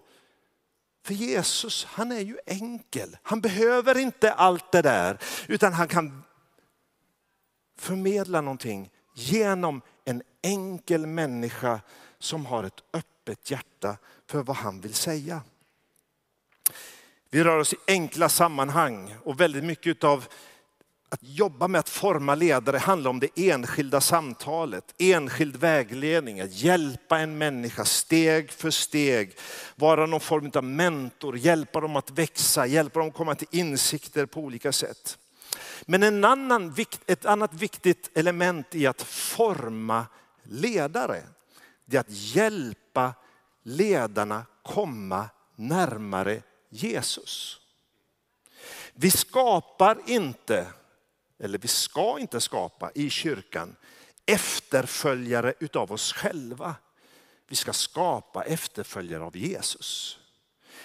För 1.04 1.14
Jesus, 1.14 1.86
han 1.86 2.12
är 2.12 2.20
ju 2.20 2.38
enkel. 2.46 3.18
Han 3.24 3.42
behöver 3.42 3.98
inte 3.98 4.34
allt 4.34 4.72
det 4.72 4.82
där, 4.82 5.18
utan 5.48 5.74
han 5.74 5.88
kan 5.88 6.24
förmedla 7.78 8.42
någonting 8.42 8.90
genom 9.14 9.82
en 10.06 10.24
enkel 10.42 11.08
människa 11.08 11.82
som 12.20 12.46
har 12.46 12.64
ett 12.64 12.84
öppet 12.94 13.52
hjärta 13.52 13.98
för 14.28 14.44
vad 14.44 14.56
han 14.56 14.82
vill 14.82 14.94
säga. 14.94 15.42
Vi 17.30 17.44
rör 17.44 17.58
oss 17.58 17.74
i 17.74 17.78
enkla 17.88 18.30
sammanhang 18.30 19.16
och 19.24 19.40
väldigt 19.40 19.64
mycket 19.64 20.04
av 20.04 20.28
att 21.10 21.20
jobba 21.24 21.68
med 21.68 21.80
att 21.80 21.90
forma 21.90 22.36
ledare 22.36 22.78
handlar 22.78 23.10
om 23.10 23.20
det 23.20 23.30
enskilda 23.50 24.02
samtalet, 24.02 24.96
enskild 24.98 25.56
vägledning, 25.56 26.40
att 26.40 26.54
hjälpa 26.54 27.20
en 27.20 27.38
människa 27.38 27.86
steg 27.86 28.52
för 28.52 28.70
steg, 28.70 29.38
vara 29.76 30.06
någon 30.06 30.20
form 30.20 30.52
av 30.56 30.64
mentor, 30.64 31.38
hjälpa 31.38 31.82
dem 31.82 31.96
att 31.96 32.12
växa, 32.12 32.66
hjälpa 32.66 33.00
dem 33.00 33.10
att 33.10 33.16
komma 33.16 33.36
till 33.36 33.48
insikter 33.52 34.26
på 34.26 34.42
olika 34.42 34.72
sätt. 34.72 35.18
Men 35.82 36.04
en 36.04 36.26
annan, 36.26 36.76
ett 37.06 37.26
annat 37.26 37.54
viktigt 37.54 38.18
element 38.18 38.76
i 38.76 38.88
att 38.88 39.02
forma 39.02 40.06
ledare, 40.44 41.24
det 41.86 41.98
är 41.98 42.02
att 42.02 42.10
hjälpa 42.10 43.14
ledarna 43.64 44.46
komma 44.64 45.30
närmare 45.56 46.42
Jesus. 46.70 47.60
Vi 48.94 49.12
skapar 49.12 49.98
inte 50.06 50.68
eller 51.40 51.58
vi 51.58 51.68
ska 51.68 52.20
inte 52.20 52.42
skapa 52.42 52.92
i 52.96 53.10
kyrkan 53.10 53.76
efterföljare 54.26 55.54
utav 55.60 55.92
oss 55.92 56.14
själva. 56.14 56.76
Vi 57.48 57.56
ska 57.56 57.74
skapa 57.74 58.44
efterföljare 58.44 59.24
av 59.24 59.38
Jesus. 59.38 60.18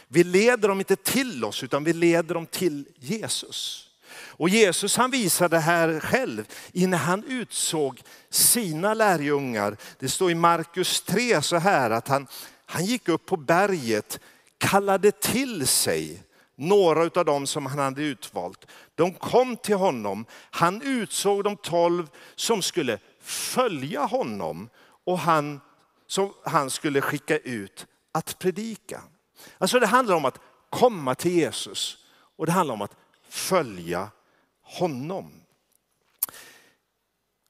Vi 0.08 0.24
leder 0.24 0.68
dem 0.68 0.78
inte 0.78 0.96
till 0.96 1.44
oss 1.44 1.62
utan 1.62 1.84
vi 1.84 1.92
leder 1.92 2.34
dem 2.34 2.46
till 2.46 2.88
Jesus. 2.96 3.90
Och 4.16 4.48
Jesus 4.48 4.96
han 4.96 5.10
visade 5.10 5.56
det 5.56 5.60
här 5.60 6.00
själv 6.00 6.46
innan 6.72 7.00
han 7.00 7.24
utsåg 7.24 8.02
sina 8.30 8.94
lärjungar. 8.94 9.76
Det 9.98 10.08
står 10.08 10.30
i 10.30 10.34
Markus 10.34 11.00
3 11.00 11.42
så 11.42 11.56
här 11.56 11.90
att 11.90 12.08
han, 12.08 12.26
han 12.66 12.84
gick 12.84 13.08
upp 13.08 13.26
på 13.26 13.36
berget, 13.36 14.20
kallade 14.58 15.10
till 15.10 15.66
sig 15.66 16.22
några 16.56 17.20
av 17.20 17.24
dem 17.24 17.46
som 17.46 17.66
han 17.66 17.78
hade 17.78 18.02
utvalt. 18.02 18.66
De 18.94 19.14
kom 19.14 19.57
till 19.57 19.76
honom. 19.76 20.26
Han 20.50 20.83
utsåg 20.83 21.44
de 21.44 21.57
tolv 21.57 22.11
som 22.35 22.62
skulle 22.62 22.98
följa 23.20 24.04
honom 24.04 24.68
och 25.04 25.18
han, 25.18 25.61
som 26.07 26.35
han 26.44 26.70
skulle 26.70 27.00
skicka 27.00 27.38
ut 27.38 27.87
att 28.12 28.38
predika. 28.38 29.02
Alltså 29.59 29.78
det 29.78 29.87
handlar 29.87 30.16
om 30.16 30.24
att 30.24 30.38
komma 30.70 31.14
till 31.14 31.33
Jesus 31.33 31.98
och 32.37 32.46
det 32.46 32.52
handlar 32.52 32.74
om 32.74 32.83
att 32.83 32.96
följa 33.28 34.11
honom. 34.62 35.40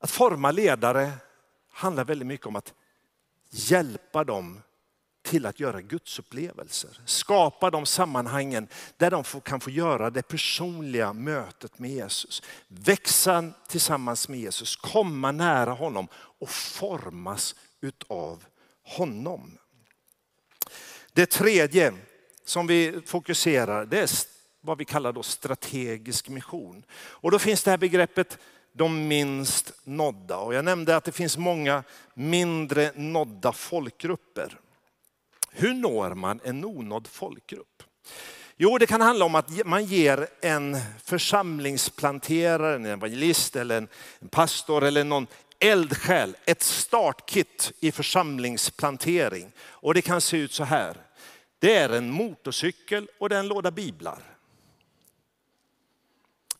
Att 0.00 0.11
forma 0.11 0.50
ledare 0.50 1.12
handlar 1.70 2.04
väldigt 2.04 2.28
mycket 2.28 2.46
om 2.46 2.57
att 2.57 2.74
hjälpa 3.50 4.24
dem 4.24 4.62
till 5.24 5.46
att 5.46 5.60
göra 5.60 5.80
gudsupplevelser. 5.80 7.00
Skapa 7.04 7.70
de 7.70 7.87
sammanhangen 7.87 8.68
där 8.96 9.10
de 9.10 9.24
kan 9.40 9.60
få 9.60 9.70
göra 9.70 10.10
det 10.10 10.22
personliga 10.22 11.12
mötet 11.12 11.78
med 11.78 11.90
Jesus. 11.90 12.42
Växa 12.68 13.50
tillsammans 13.68 14.28
med 14.28 14.40
Jesus, 14.40 14.76
komma 14.76 15.32
nära 15.32 15.70
honom 15.72 16.08
och 16.14 16.50
formas 16.50 17.54
utav 17.80 18.44
honom. 18.82 19.58
Det 21.12 21.26
tredje 21.26 21.92
som 22.44 22.66
vi 22.66 23.00
fokuserar, 23.06 23.87
det 23.87 23.98
är 23.98 24.10
vad 24.60 24.78
vi 24.78 24.84
kallar 24.84 25.12
då 25.12 25.22
strategisk 25.22 26.28
mission. 26.28 26.84
Och 26.94 27.30
då 27.30 27.38
finns 27.38 27.62
det 27.62 27.70
här 27.70 27.78
begreppet 27.78 28.38
de 28.72 29.08
minst 29.08 29.72
nådda. 29.84 30.38
Och 30.38 30.54
jag 30.54 30.64
nämnde 30.64 30.96
att 30.96 31.04
det 31.04 31.12
finns 31.12 31.38
många 31.38 31.84
mindre 32.14 32.92
nådda 32.94 33.52
folkgrupper. 33.52 34.60
Hur 35.56 35.74
når 35.74 36.14
man 36.14 36.40
en 36.44 36.64
onådd 36.64 37.06
folkgrupp? 37.06 37.82
Jo, 38.56 38.78
det 38.78 38.86
kan 38.86 39.00
handla 39.00 39.24
om 39.24 39.34
att 39.34 39.66
man 39.66 39.84
ger 39.84 40.28
en 40.40 40.76
församlingsplanterare, 41.04 42.74
en 42.74 42.86
evangelist 42.86 43.56
eller 43.56 43.76
en 43.76 43.88
pastor 44.30 44.84
eller 44.84 45.04
någon 45.04 45.26
eldsjäl 45.58 46.36
ett 46.44 46.62
startkit 46.62 47.72
i 47.80 47.92
församlingsplantering. 47.92 49.52
Och 49.58 49.94
det 49.94 50.02
kan 50.02 50.20
se 50.20 50.36
ut 50.36 50.52
så 50.52 50.64
här. 50.64 50.96
Det 51.58 51.74
är 51.74 51.88
en 51.88 52.10
motorcykel 52.10 53.08
och 53.18 53.28
det 53.28 53.36
är 53.36 53.40
en 53.40 53.48
låda 53.48 53.70
biblar. 53.70 54.18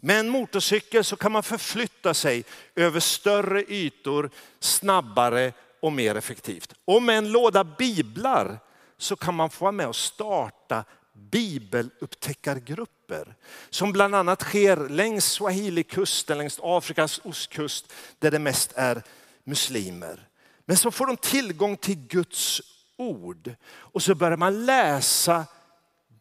Med 0.01 0.21
en 0.21 0.29
motorcykel 0.29 1.05
så 1.05 1.17
kan 1.17 1.33
man 1.33 1.43
förflytta 1.43 2.15
sig 2.15 2.45
över 2.75 3.01
större 3.01 3.63
ytor 3.63 4.31
snabbare 4.61 5.53
och 5.81 5.93
mer 5.93 6.15
effektivt. 6.15 6.75
Och 6.85 7.03
med 7.03 7.19
en 7.19 7.33
låda 7.33 7.65
biblar 7.65 8.59
så 9.05 9.17
kan 9.17 9.35
man 9.35 9.51
få 9.51 9.65
vara 9.65 9.73
med 9.73 9.89
och 9.89 9.97
starta 9.97 10.85
bibelupptäckargrupper 11.13 13.35
som 13.71 13.93
bland 13.93 14.15
annat 14.15 14.43
sker 14.43 14.89
längs 14.89 15.33
Swahili-kusten, 15.33 16.39
längs 16.39 16.61
Afrikas 16.63 17.21
ostkust 17.25 17.93
där 18.19 18.31
det 18.31 18.39
mest 18.39 18.73
är 18.77 19.03
muslimer. 19.45 20.29
Men 20.65 20.77
så 20.77 20.91
får 20.91 21.07
de 21.07 21.17
tillgång 21.17 21.77
till 21.77 21.97
Guds 21.97 22.63
ord 22.97 23.55
och 23.67 24.03
så 24.03 24.15
börjar 24.15 24.37
man 24.37 24.67
läsa 24.67 25.47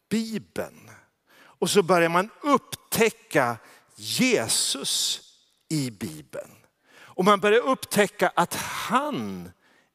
Bibeln. 0.10 0.90
Och 1.36 1.70
så 1.70 1.84
börjar 1.84 2.10
man 2.10 2.30
upptäcka 2.42 3.58
Jesus 3.96 5.22
i 5.70 5.92
Bibeln. 5.92 6.52
Och 6.96 7.26
man 7.26 7.40
börjar 7.40 7.60
upptäcka 7.60 8.32
att 8.36 8.56
han 8.56 9.52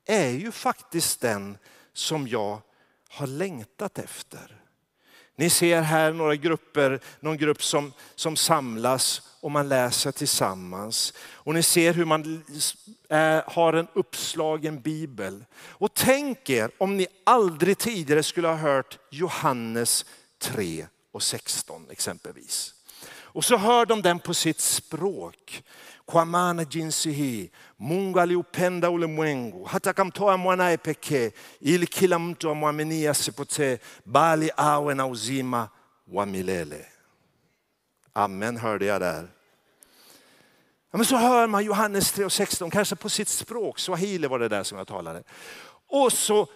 är 0.06 0.28
ju 0.28 0.52
faktiskt 0.52 1.20
den 1.20 1.58
som 1.92 2.28
jag 2.28 2.62
har 3.08 3.26
längtat 3.26 3.98
efter. 3.98 4.58
Ni 5.36 5.50
ser 5.50 5.82
här 5.82 6.12
några 6.12 6.36
grupper, 6.36 7.00
någon 7.20 7.36
grupp 7.36 7.62
som, 7.62 7.92
som 8.14 8.36
samlas 8.36 9.22
och 9.40 9.50
man 9.50 9.68
läser 9.68 10.12
tillsammans. 10.12 11.14
Och 11.20 11.54
ni 11.54 11.62
ser 11.62 11.94
hur 11.94 12.04
man 12.04 12.44
är, 13.08 13.42
har 13.46 13.72
en 13.72 13.88
uppslagen 13.94 14.80
bibel. 14.80 15.44
Och 15.54 15.94
tänk 15.94 16.50
er 16.50 16.70
om 16.78 16.96
ni 16.96 17.06
aldrig 17.24 17.78
tidigare 17.78 18.22
skulle 18.22 18.48
ha 18.48 18.54
hört 18.54 18.98
Johannes 19.10 20.04
3 20.38 20.86
och 21.12 21.22
16 21.22 21.86
exempelvis. 21.90 22.74
Och 23.38 23.44
så 23.44 23.56
hör 23.56 23.86
de 23.86 24.02
den 24.02 24.18
på 24.18 24.34
sitt 24.34 24.60
språk. 24.60 25.62
Kwamana 26.06 26.62
jinsihi, 26.62 27.50
Mungu 27.76 28.20
aliupenda 28.20 28.90
ulimwengu 28.90 29.64
hata 29.64 29.90
akamtoa 29.90 30.36
mwanaye 30.36 30.76
pekee 30.76 31.32
ili 31.60 31.86
kila 31.86 32.18
mtu 32.18 32.50
amwaminie 32.50 33.10
asipotee 33.10 33.78
bali 34.04 34.50
awe 34.56 34.94
na 34.94 35.06
uzima 35.06 35.68
wa 36.06 36.26
milele. 36.26 36.86
Amen 38.12 38.56
hörde 38.56 38.84
jag 38.84 39.00
där. 39.00 39.28
Ja, 40.90 40.98
men 40.98 41.04
så 41.04 41.16
hör 41.16 41.46
man 41.46 41.64
Johannes 41.64 42.14
3.16, 42.14 42.70
kanske 42.70 42.96
på 42.96 43.08
sitt 43.08 43.28
språk, 43.28 43.78
swahili 43.78 44.26
var 44.26 44.38
det 44.38 44.48
där 44.48 44.62
som 44.62 44.78
jag 44.78 44.86
talade. 44.86 45.22
Och 45.88 46.12
så 46.12 46.46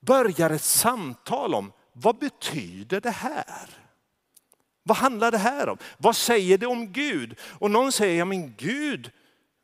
börjar 0.00 0.50
ett 0.50 0.62
samtal 0.62 1.54
om 1.54 1.72
vad 1.92 2.18
betyder 2.18 3.00
det 3.00 3.10
här? 3.10 3.83
Vad 4.86 4.96
handlar 4.96 5.30
det 5.30 5.38
här 5.38 5.68
om? 5.68 5.78
Vad 5.98 6.16
säger 6.16 6.58
det 6.58 6.66
om 6.66 6.92
Gud? 6.92 7.38
Och 7.40 7.70
någon 7.70 7.92
säger, 7.92 8.18
ja 8.18 8.24
men 8.24 8.54
Gud 8.56 9.10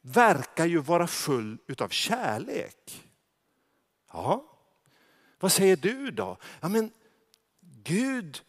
verkar 0.03 0.67
ju 0.67 0.79
vara 0.79 1.07
full 1.07 1.59
utav 1.67 1.89
kärlek. 1.89 3.05
Ja, 4.13 4.45
vad 5.41 5.53
säger 5.53 5.77
du 5.77 6.11
då? 6.11 6.37
Ja 6.61 6.69
men 6.69 6.91
Gud, 7.85 8.41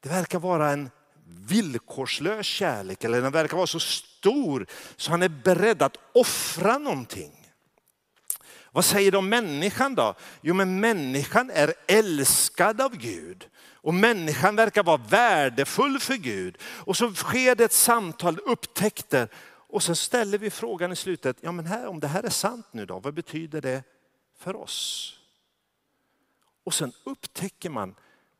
det 0.00 0.08
verkar 0.08 0.38
vara 0.38 0.70
en 0.70 0.90
villkorslös 1.24 2.46
kärlek 2.46 3.04
eller 3.04 3.22
den 3.22 3.32
verkar 3.32 3.56
vara 3.56 3.66
så 3.66 3.80
stor 3.80 4.66
så 4.96 5.10
han 5.10 5.22
är 5.22 5.28
beredd 5.28 5.82
att 5.82 5.96
offra 6.14 6.78
någonting. 6.78 7.52
Vad 8.72 8.84
säger 8.84 9.12
då 9.12 9.20
människan 9.20 9.94
då? 9.94 10.14
Jo 10.40 10.54
men 10.54 10.80
människan 10.80 11.50
är 11.50 11.74
älskad 11.88 12.80
av 12.80 12.96
Gud 12.96 13.48
och 13.82 13.94
människan 13.94 14.56
verkar 14.56 14.82
vara 14.82 14.96
värdefull 14.96 16.00
för 16.00 16.14
Gud. 16.14 16.58
Och 16.62 16.96
så 16.96 17.14
sker 17.14 17.54
det 17.54 17.64
ett 17.64 17.72
samtal, 17.72 18.38
upptäckter. 18.38 19.28
Och 19.44 19.82
så 19.82 19.94
ställer 19.94 20.38
vi 20.38 20.50
frågan 20.50 20.92
i 20.92 20.96
slutet, 20.96 21.36
ja 21.40 21.52
men 21.52 21.66
här, 21.66 21.86
om 21.86 22.00
det 22.00 22.08
här 22.08 22.22
är 22.22 22.30
sant 22.30 22.66
nu 22.70 22.86
då, 22.86 22.98
vad 22.98 23.14
betyder 23.14 23.60
det 23.60 23.82
för 24.38 24.56
oss? 24.56 25.16
Och 26.64 26.74
sen 26.74 26.92
upptäcker 27.04 27.70
man 27.70 27.94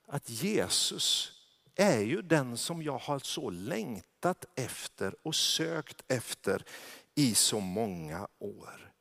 att 0.09 0.31
Jesus 0.31 1.33
är 1.75 2.01
ju 2.01 2.23
den 2.23 2.57
som 2.57 2.83
jag 2.83 2.99
har 2.99 3.19
så 3.19 3.51
längtat 3.51 4.45
efter 4.55 5.15
och 5.23 5.35
sökt 5.35 6.03
efter 6.09 6.65
i 7.15 7.35
så 7.35 7.61
många 7.61 8.29
år. 8.39 8.93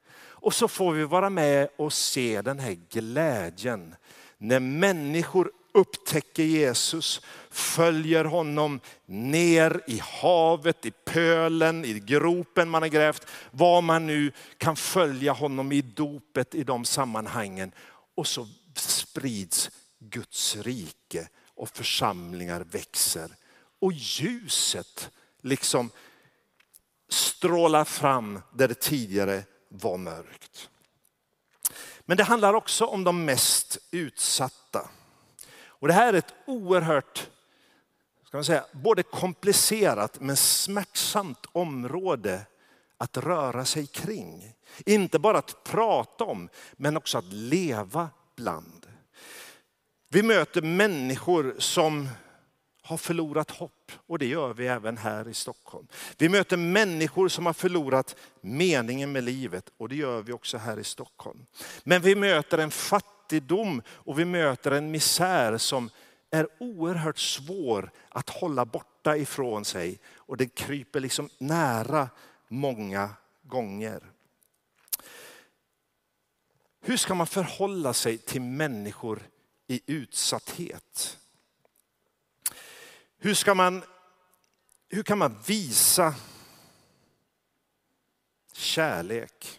Och 0.42 0.54
så 0.54 0.68
får 0.68 0.92
vi 0.92 1.04
vara 1.04 1.30
med 1.30 1.70
och 1.78 1.94
se 1.94 2.42
den 2.42 2.60
här 2.60 2.78
glädjen 2.90 3.96
när 4.38 4.60
människor 4.60 5.52
upptäcker 5.74 6.44
Jesus, 6.44 7.22
följer 7.50 8.26
honom 8.26 8.80
ner 9.06 9.82
i 9.88 10.02
havet, 10.04 10.86
i 10.86 10.92
pölen, 10.92 11.86
i 11.86 12.00
gropen 12.00 12.70
man 12.70 12.82
har 12.82 12.90
grävt. 12.90 13.28
Var 13.52 13.82
man 13.82 14.08
nu 14.08 14.32
kan 14.58 14.76
följa 14.76 15.32
honom 15.32 15.72
i 15.72 15.82
dopet 15.82 16.56
i 16.56 16.64
de 16.64 16.86
sammanhangen. 16.86 17.72
Och 18.16 18.28
så 18.28 18.48
sprids 18.76 19.70
Guds 20.00 20.56
rike 20.56 21.30
och 21.56 21.70
församlingar 21.70 22.62
växer. 22.62 23.32
Och 23.82 23.94
ljuset 23.94 25.10
liksom 25.42 25.92
strålar 27.10 27.86
fram 27.86 28.42
där 28.54 28.68
det 28.68 28.80
tidigare 28.80 29.44
var 29.70 29.98
mörkt. 29.98 30.70
Men 32.00 32.18
det 32.18 32.24
handlar 32.24 32.54
också 32.54 32.86
om 32.86 33.04
de 33.04 33.26
mest 33.26 33.78
utsatta. 33.92 34.90
Och 35.80 35.88
det 35.88 35.94
här 35.94 36.14
är 36.14 36.18
ett 36.18 36.34
oerhört 36.46 37.30
ska 38.30 38.38
man 38.38 38.46
säga, 38.46 38.66
både 38.72 39.04
komplicerat 39.04 40.20
men 40.20 40.38
smärtsamt 40.38 41.46
område 41.52 42.42
att 42.98 43.18
röra 43.18 43.66
sig 43.66 43.88
kring. 43.88 44.54
Inte 44.86 45.20
bara 45.20 45.38
att 45.38 45.64
prata 45.64 46.24
om, 46.24 46.50
men 46.74 46.98
också 46.98 47.18
att 47.18 47.34
leva 47.34 48.10
bland. 48.36 48.86
Vi 50.10 50.24
möter 50.24 50.62
människor 50.62 51.56
som 51.58 52.10
har 52.82 52.98
förlorat 52.98 53.52
hopp 53.52 53.92
och 54.08 54.20
det 54.20 54.26
gör 54.26 54.54
vi 54.54 54.68
även 54.68 54.98
här 54.98 55.28
i 55.28 55.34
Stockholm. 55.34 55.88
Vi 56.18 56.30
möter 56.30 56.58
människor 56.58 57.28
som 57.28 57.46
har 57.46 57.54
förlorat 57.54 58.16
meningen 58.42 59.12
med 59.12 59.24
livet 59.24 59.72
och 59.78 59.90
det 59.90 59.96
gör 59.96 60.22
vi 60.22 60.34
också 60.34 60.58
här 60.58 60.80
i 60.80 60.84
Stockholm. 60.84 61.46
Men 61.84 62.02
vi 62.02 62.16
möter 62.16 62.58
en 62.58 62.72
fattig, 62.72 63.19
fattigdom 63.30 63.82
och 63.90 64.20
vi 64.20 64.26
möter 64.26 64.72
en 64.72 64.92
misär 64.92 65.58
som 65.58 65.90
är 66.32 66.48
oerhört 66.60 67.20
svår 67.20 67.92
att 68.10 68.30
hålla 68.30 68.66
borta 68.66 69.18
ifrån 69.18 69.66
sig 69.66 70.00
och 70.16 70.38
det 70.38 70.48
kryper 70.48 71.00
liksom 71.00 71.30
nära 71.38 72.10
många 72.48 73.10
gånger. 73.42 74.04
Hur 76.82 76.98
ska 76.98 77.14
man 77.14 77.28
förhålla 77.28 77.94
sig 77.94 78.18
till 78.18 78.42
människor 78.42 79.20
i 79.68 79.82
utsatthet? 79.86 81.18
Hur, 83.18 83.34
ska 83.34 83.54
man, 83.54 83.84
hur 84.90 85.04
kan 85.04 85.18
man 85.18 85.38
visa 85.48 86.16
kärlek? 88.54 89.59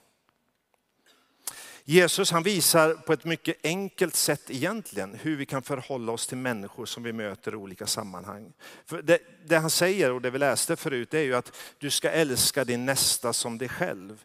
Jesus 1.90 2.30
han 2.30 2.42
visar 2.42 2.94
på 2.94 3.12
ett 3.12 3.24
mycket 3.24 3.56
enkelt 3.64 4.16
sätt 4.16 4.50
egentligen 4.50 5.14
hur 5.14 5.36
vi 5.36 5.46
kan 5.46 5.62
förhålla 5.62 6.12
oss 6.12 6.26
till 6.26 6.38
människor 6.38 6.86
som 6.86 7.02
vi 7.02 7.12
möter 7.12 7.52
i 7.52 7.56
olika 7.56 7.86
sammanhang. 7.86 8.52
För 8.86 9.02
det, 9.02 9.18
det 9.46 9.56
han 9.56 9.70
säger 9.70 10.12
och 10.12 10.22
det 10.22 10.30
vi 10.30 10.38
läste 10.38 10.76
förut 10.76 11.14
är 11.14 11.20
ju 11.20 11.34
att 11.34 11.56
du 11.78 11.90
ska 11.90 12.10
älska 12.10 12.64
din 12.64 12.86
nästa 12.86 13.32
som 13.32 13.58
dig 13.58 13.68
själv. 13.68 14.24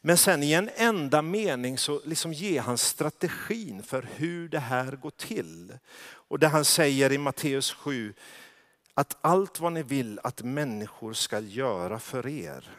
Men 0.00 0.16
sen 0.16 0.42
i 0.42 0.52
en 0.52 0.70
enda 0.76 1.22
mening 1.22 1.78
så 1.78 2.00
liksom 2.04 2.32
ger 2.32 2.60
han 2.60 2.78
strategin 2.78 3.82
för 3.82 4.08
hur 4.14 4.48
det 4.48 4.58
här 4.58 4.92
går 4.92 5.12
till. 5.16 5.72
Och 6.06 6.38
det 6.38 6.48
han 6.48 6.64
säger 6.64 7.12
i 7.12 7.18
Matteus 7.18 7.72
7, 7.72 8.14
att 8.94 9.16
allt 9.20 9.60
vad 9.60 9.72
ni 9.72 9.82
vill 9.82 10.20
att 10.22 10.42
människor 10.42 11.12
ska 11.12 11.40
göra 11.40 11.98
för 11.98 12.28
er, 12.28 12.70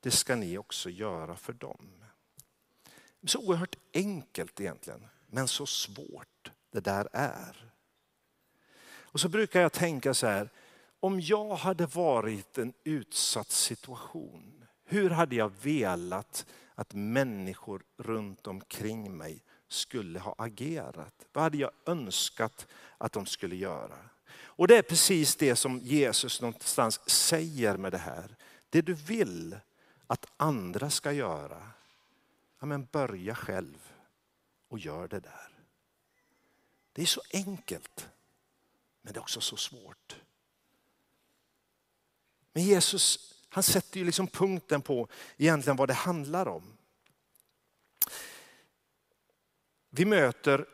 det 0.00 0.10
ska 0.10 0.36
ni 0.36 0.58
också 0.58 0.90
göra 0.90 1.36
för 1.36 1.52
dem. 1.52 2.03
Så 3.26 3.38
oerhört 3.38 3.76
enkelt 3.94 4.60
egentligen, 4.60 5.06
men 5.26 5.48
så 5.48 5.66
svårt 5.66 6.50
det 6.72 6.80
där 6.80 7.08
är. 7.12 7.72
Och 9.14 9.20
så 9.20 9.28
brukar 9.28 9.60
jag 9.60 9.72
tänka 9.72 10.14
så 10.14 10.26
här, 10.26 10.50
om 11.00 11.20
jag 11.20 11.54
hade 11.54 11.86
varit 11.86 12.58
en 12.58 12.72
utsatt 12.84 13.50
situation, 13.50 14.64
hur 14.84 15.10
hade 15.10 15.36
jag 15.36 15.52
velat 15.62 16.46
att 16.74 16.94
människor 16.94 17.82
runt 17.96 18.46
omkring 18.46 19.16
mig 19.16 19.42
skulle 19.68 20.18
ha 20.18 20.34
agerat? 20.38 21.26
Vad 21.32 21.44
hade 21.44 21.58
jag 21.58 21.70
önskat 21.86 22.66
att 22.98 23.12
de 23.12 23.26
skulle 23.26 23.56
göra? 23.56 23.98
Och 24.56 24.68
det 24.68 24.76
är 24.76 24.82
precis 24.82 25.36
det 25.36 25.56
som 25.56 25.78
Jesus 25.78 26.40
någonstans 26.40 27.10
säger 27.10 27.76
med 27.76 27.92
det 27.92 27.98
här. 27.98 28.36
Det 28.70 28.82
du 28.82 28.94
vill 28.94 29.56
att 30.06 30.26
andra 30.36 30.90
ska 30.90 31.12
göra, 31.12 31.62
ja 32.64 32.66
men 32.66 32.84
börja 32.84 33.34
själv 33.34 33.92
och 34.68 34.78
gör 34.78 35.08
det 35.08 35.20
där. 35.20 35.48
Det 36.92 37.02
är 37.02 37.06
så 37.06 37.22
enkelt, 37.32 38.08
men 39.02 39.12
det 39.12 39.18
är 39.18 39.22
också 39.22 39.40
så 39.40 39.56
svårt. 39.56 40.16
Men 42.52 42.62
Jesus 42.62 43.34
han 43.48 43.62
sätter 43.62 43.98
ju 43.98 44.06
liksom 44.06 44.26
punkten 44.26 44.82
på 44.82 45.08
egentligen 45.36 45.76
vad 45.76 45.88
det 45.88 45.94
handlar 45.94 46.48
om. 46.48 46.76
Vi 49.90 50.04
möter 50.04 50.66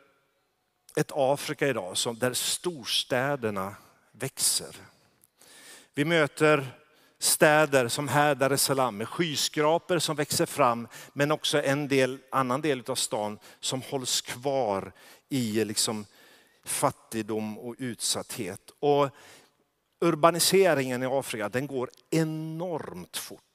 ett 0.95 1.11
Afrika 1.15 1.67
idag 1.67 1.97
som, 1.97 2.19
där 2.19 2.33
storstäderna 2.33 3.75
växer. 4.11 4.75
Vi 5.93 6.05
möter 6.05 6.80
städer 7.21 7.87
som 7.87 8.07
här 8.07 8.35
Dar 8.35 8.51
es 8.51 8.63
Salaam 8.63 8.97
med 8.97 9.07
skyskrapor 9.07 9.99
som 9.99 10.15
växer 10.15 10.45
fram 10.45 10.87
men 11.13 11.31
också 11.31 11.61
en 11.63 11.87
del, 11.87 12.19
annan 12.31 12.61
del 12.61 12.83
av 12.87 12.95
stan 12.95 13.39
som 13.59 13.81
hålls 13.81 14.21
kvar 14.21 14.93
i 15.29 15.65
liksom 15.65 16.05
fattigdom 16.65 17.57
och 17.57 17.75
utsatthet. 17.77 18.71
Och 18.79 19.09
urbaniseringen 19.99 21.03
i 21.03 21.05
Afrika 21.05 21.49
den 21.49 21.67
går 21.67 21.89
enormt 22.09 23.17
fort. 23.17 23.50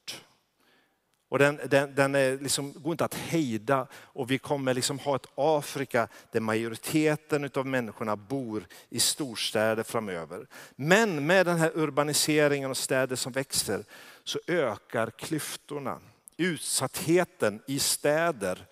Och 1.29 1.39
den, 1.39 1.59
den, 1.65 1.95
den 1.95 2.15
är 2.15 2.37
liksom, 2.37 2.73
går 2.73 2.91
inte 2.91 3.05
att 3.05 3.13
hejda 3.13 3.87
och 3.93 4.31
vi 4.31 4.37
kommer 4.37 4.73
liksom 4.73 4.99
ha 4.99 5.15
ett 5.15 5.27
Afrika 5.35 6.07
där 6.31 6.39
majoriteten 6.39 7.49
av 7.55 7.65
människorna 7.65 8.15
bor 8.15 8.67
i 8.89 8.99
storstäder 8.99 9.83
framöver. 9.83 10.47
Men 10.75 11.25
med 11.25 11.45
den 11.45 11.57
här 11.57 11.71
urbaniseringen 11.75 12.69
och 12.69 12.77
städer 12.77 13.15
som 13.15 13.31
växer 13.31 13.83
så 14.23 14.39
ökar 14.47 15.09
klyftorna. 15.09 15.99
Utsattheten 16.37 17.61
i 17.67 17.79
städer 17.79 18.65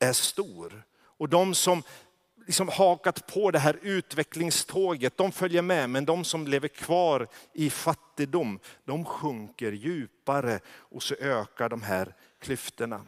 är 0.00 0.12
stor. 0.12 0.82
Och 1.16 1.28
de 1.28 1.54
som 1.54 1.82
liksom 2.46 2.68
hakat 2.68 3.26
på 3.26 3.50
det 3.50 3.58
här 3.58 3.78
utvecklingståget, 3.82 5.16
de 5.16 5.32
följer 5.32 5.62
med. 5.62 5.90
Men 5.90 6.04
de 6.04 6.24
som 6.24 6.46
lever 6.46 6.68
kvar 6.68 7.28
i 7.52 7.70
fattigdom, 7.70 8.58
de 8.84 9.04
sjunker 9.04 9.72
djupare 9.72 10.60
och 10.68 11.02
så 11.02 11.14
ökar 11.14 11.68
de 11.68 11.82
här 11.82 12.14
klyftorna. 12.40 13.00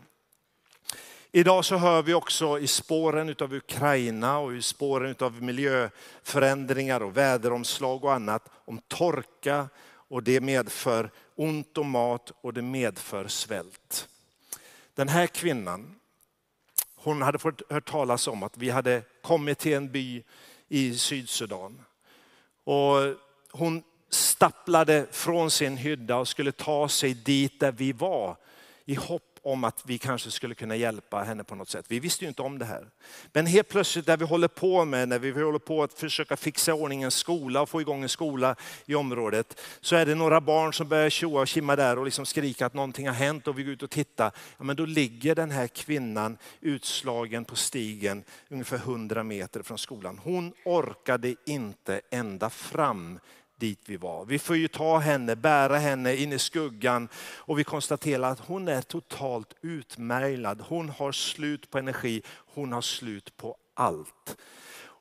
Idag 1.33 1.65
så 1.65 1.77
hör 1.77 2.03
vi 2.03 2.15
också 2.15 2.59
i 2.59 2.67
spåren 2.67 3.37
av 3.41 3.55
Ukraina 3.55 4.39
och 4.39 4.55
i 4.55 4.63
spåren 4.63 5.15
av 5.19 5.43
miljöförändringar 5.43 7.03
och 7.03 7.17
väderomslag 7.17 8.05
och 8.05 8.13
annat 8.13 8.49
om 8.65 8.81
torka 8.89 9.69
och 10.09 10.23
det 10.23 10.41
medför 10.41 11.11
ont 11.35 11.79
om 11.79 11.91
mat 11.91 12.33
och 12.41 12.55
det 12.55 12.63
medför 12.63 13.29
svält. 13.29 14.09
Den 14.95 15.09
här 15.09 15.27
kvinnan 15.27 15.95
hon 17.07 17.23
hade 17.23 17.39
fått 17.39 17.73
hört 17.73 17.91
talas 17.91 18.29
om 18.29 18.43
att 18.43 18.59
vi 18.59 18.71
hade 18.71 19.03
kommit 19.23 19.59
till 19.59 19.75
en 19.75 19.93
by 19.93 20.23
i 20.69 20.99
Sydsudan. 20.99 21.81
Och 22.65 22.97
hon 23.51 23.83
stapplade 24.11 25.07
från 25.11 25.51
sin 25.51 25.77
hydda 25.77 26.17
och 26.17 26.29
skulle 26.29 26.53
ta 26.53 26.89
sig 26.89 27.15
dit 27.15 27.61
där 27.61 27.73
vi 27.73 27.93
var 27.93 28.37
i 28.85 28.95
hopp 28.95 29.36
om 29.47 29.65
att 29.65 29.83
vi 29.87 29.99
kanske 29.99 30.31
skulle 30.31 30.55
kunna 30.55 30.77
hjälpa 30.77 31.23
henne 31.23 31.45
på 31.45 31.55
något 31.55 31.69
sätt. 31.69 31.85
Vi 31.89 32.01
visste 32.01 32.25
ju 32.25 32.29
inte 32.29 32.43
om 32.43 32.59
det 32.59 32.65
här. 32.65 32.87
Men 33.33 33.47
helt 33.47 33.69
plötsligt 33.69 34.07
där 34.07 34.17
vi 34.17 34.25
håller 34.25 34.49
på 34.49 34.85
med, 34.85 35.09
när 35.09 35.19
vi 35.19 35.31
håller 35.31 35.59
på 35.59 35.83
att 35.83 35.93
försöka 35.93 36.37
fixa 36.37 36.75
ordning 36.75 37.03
en 37.03 37.11
skola 37.11 37.61
och 37.61 37.69
få 37.69 37.81
igång 37.81 38.03
en 38.03 38.09
skola 38.09 38.57
i 38.87 38.95
området, 38.95 39.61
så 39.81 39.97
är 39.97 40.07
det 40.07 40.15
några 40.15 40.41
barn 40.41 40.73
som 40.73 40.89
börjar 40.89 41.11
tjoa 41.11 41.41
och 41.41 41.49
kimma 41.49 41.77
där 41.77 41.99
och 41.99 42.05
liksom 42.05 42.27
skrika 42.27 42.67
att 42.67 42.75
någonting 42.75 43.07
har 43.07 43.15
hänt 43.15 43.49
och 43.49 43.59
vi 43.59 43.63
går 43.63 43.73
ut 43.73 43.83
och 43.83 43.91
tittar. 43.91 44.33
Ja, 44.59 44.65
men 44.65 44.77
då 44.77 44.85
ligger 44.85 45.35
den 45.35 45.51
här 45.51 45.67
kvinnan 45.67 46.39
utslagen 46.61 47.45
på 47.45 47.57
stigen 47.57 48.25
ungefär 48.49 48.77
100 48.77 49.23
meter 49.23 49.63
från 49.63 49.79
skolan. 49.79 50.21
Hon 50.25 50.53
orkade 50.65 51.35
inte 51.47 52.01
ända 52.11 52.51
fram 52.51 53.19
dit 53.57 53.81
vi 53.87 53.97
var. 53.97 54.25
Vi 54.25 54.39
får 54.39 54.57
ju 54.57 54.69
ta 54.69 54.99
henne, 54.99 55.37
bära 55.37 55.79
henne 55.79 56.17
in 56.17 56.33
i 56.33 56.39
skuggan 56.39 57.09
och 57.37 57.59
vi 57.59 57.65
konstaterar 57.65 58.31
att 58.31 58.41
hon 58.41 58.69
är 58.69 58.83
totalt 58.83 59.55
utmärglad. 59.63 60.61
Hon 60.69 60.89
har 60.89 61.13
slut 61.13 61.71
på 61.71 61.79
energi, 61.79 62.23
hon 62.27 62.73
har 62.73 62.83
slut 62.83 63.37
på 63.37 63.57
allt. 63.75 64.37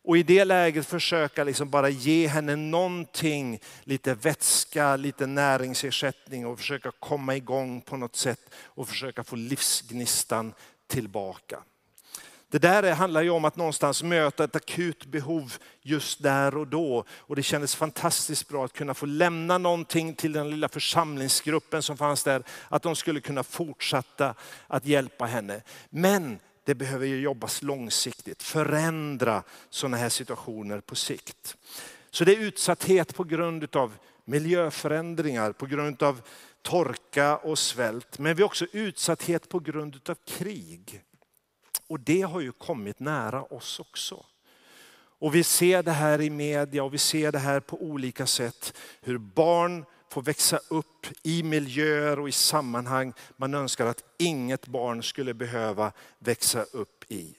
Och 0.07 0.17
i 0.17 0.23
det 0.23 0.45
läget 0.45 0.85
försöka 0.85 1.43
liksom 1.43 1.69
bara 1.69 1.89
ge 1.89 2.27
henne 2.27 2.55
någonting, 2.55 3.59
lite 3.83 4.13
vätska, 4.13 4.95
lite 4.95 5.25
näringsersättning 5.25 6.45
och 6.45 6.59
försöka 6.59 6.91
komma 6.91 7.35
igång 7.35 7.81
på 7.81 7.97
något 7.97 8.15
sätt 8.15 8.53
och 8.55 8.87
försöka 8.87 9.23
få 9.23 9.35
livsgnistan 9.35 10.53
tillbaka. 10.87 11.63
Det 12.55 12.59
där 12.59 12.91
handlar 12.91 13.21
ju 13.21 13.29
om 13.29 13.45
att 13.45 13.55
någonstans 13.55 14.03
möta 14.03 14.43
ett 14.43 14.55
akut 14.55 15.05
behov 15.05 15.53
just 15.81 16.23
där 16.23 16.57
och 16.57 16.67
då. 16.67 17.03
Och 17.09 17.35
det 17.35 17.43
kändes 17.43 17.75
fantastiskt 17.75 18.47
bra 18.47 18.65
att 18.65 18.73
kunna 18.73 18.93
få 18.93 19.05
lämna 19.05 19.57
någonting 19.57 20.15
till 20.15 20.33
den 20.33 20.49
lilla 20.49 20.69
församlingsgruppen 20.69 21.83
som 21.83 21.97
fanns 21.97 22.23
där. 22.23 22.43
Att 22.69 22.83
de 22.83 22.95
skulle 22.95 23.19
kunna 23.19 23.43
fortsätta 23.43 24.35
att 24.67 24.85
hjälpa 24.85 25.25
henne. 25.25 25.61
Men 25.89 26.39
det 26.65 26.75
behöver 26.75 27.05
ju 27.05 27.21
jobbas 27.21 27.61
långsiktigt, 27.61 28.43
förändra 28.43 29.43
sådana 29.69 29.97
här 29.97 30.09
situationer 30.09 30.79
på 30.79 30.95
sikt. 30.95 31.57
Så 32.11 32.23
det 32.25 32.35
är 32.35 32.39
utsatthet 32.39 33.15
på 33.15 33.23
grund 33.23 33.75
av 33.75 33.93
miljöförändringar, 34.25 35.51
på 35.51 35.65
grund 35.65 36.03
av 36.03 36.21
torka 36.61 37.37
och 37.37 37.59
svält. 37.59 38.19
Men 38.19 38.35
vi 38.35 38.41
har 38.41 38.47
också 38.47 38.65
utsatthet 38.71 39.49
på 39.49 39.59
grund 39.59 39.99
av 40.09 40.15
krig. 40.25 41.01
Och 41.87 41.99
det 41.99 42.21
har 42.21 42.39
ju 42.39 42.51
kommit 42.51 42.99
nära 42.99 43.43
oss 43.43 43.79
också. 43.79 44.25
Och 45.19 45.35
vi 45.35 45.43
ser 45.43 45.83
det 45.83 45.91
här 45.91 46.21
i 46.21 46.29
media 46.29 46.83
och 46.83 46.93
vi 46.93 46.97
ser 46.97 47.31
det 47.31 47.39
här 47.39 47.59
på 47.59 47.81
olika 47.81 48.25
sätt. 48.25 48.73
Hur 49.01 49.17
barn 49.17 49.85
får 50.09 50.21
växa 50.21 50.59
upp 50.67 51.07
i 51.23 51.43
miljöer 51.43 52.19
och 52.19 52.29
i 52.29 52.31
sammanhang 52.31 53.13
man 53.37 53.53
önskar 53.53 53.85
att 53.85 54.03
inget 54.17 54.67
barn 54.67 55.03
skulle 55.03 55.33
behöva 55.33 55.91
växa 56.19 56.63
upp 56.63 57.11
i. 57.11 57.35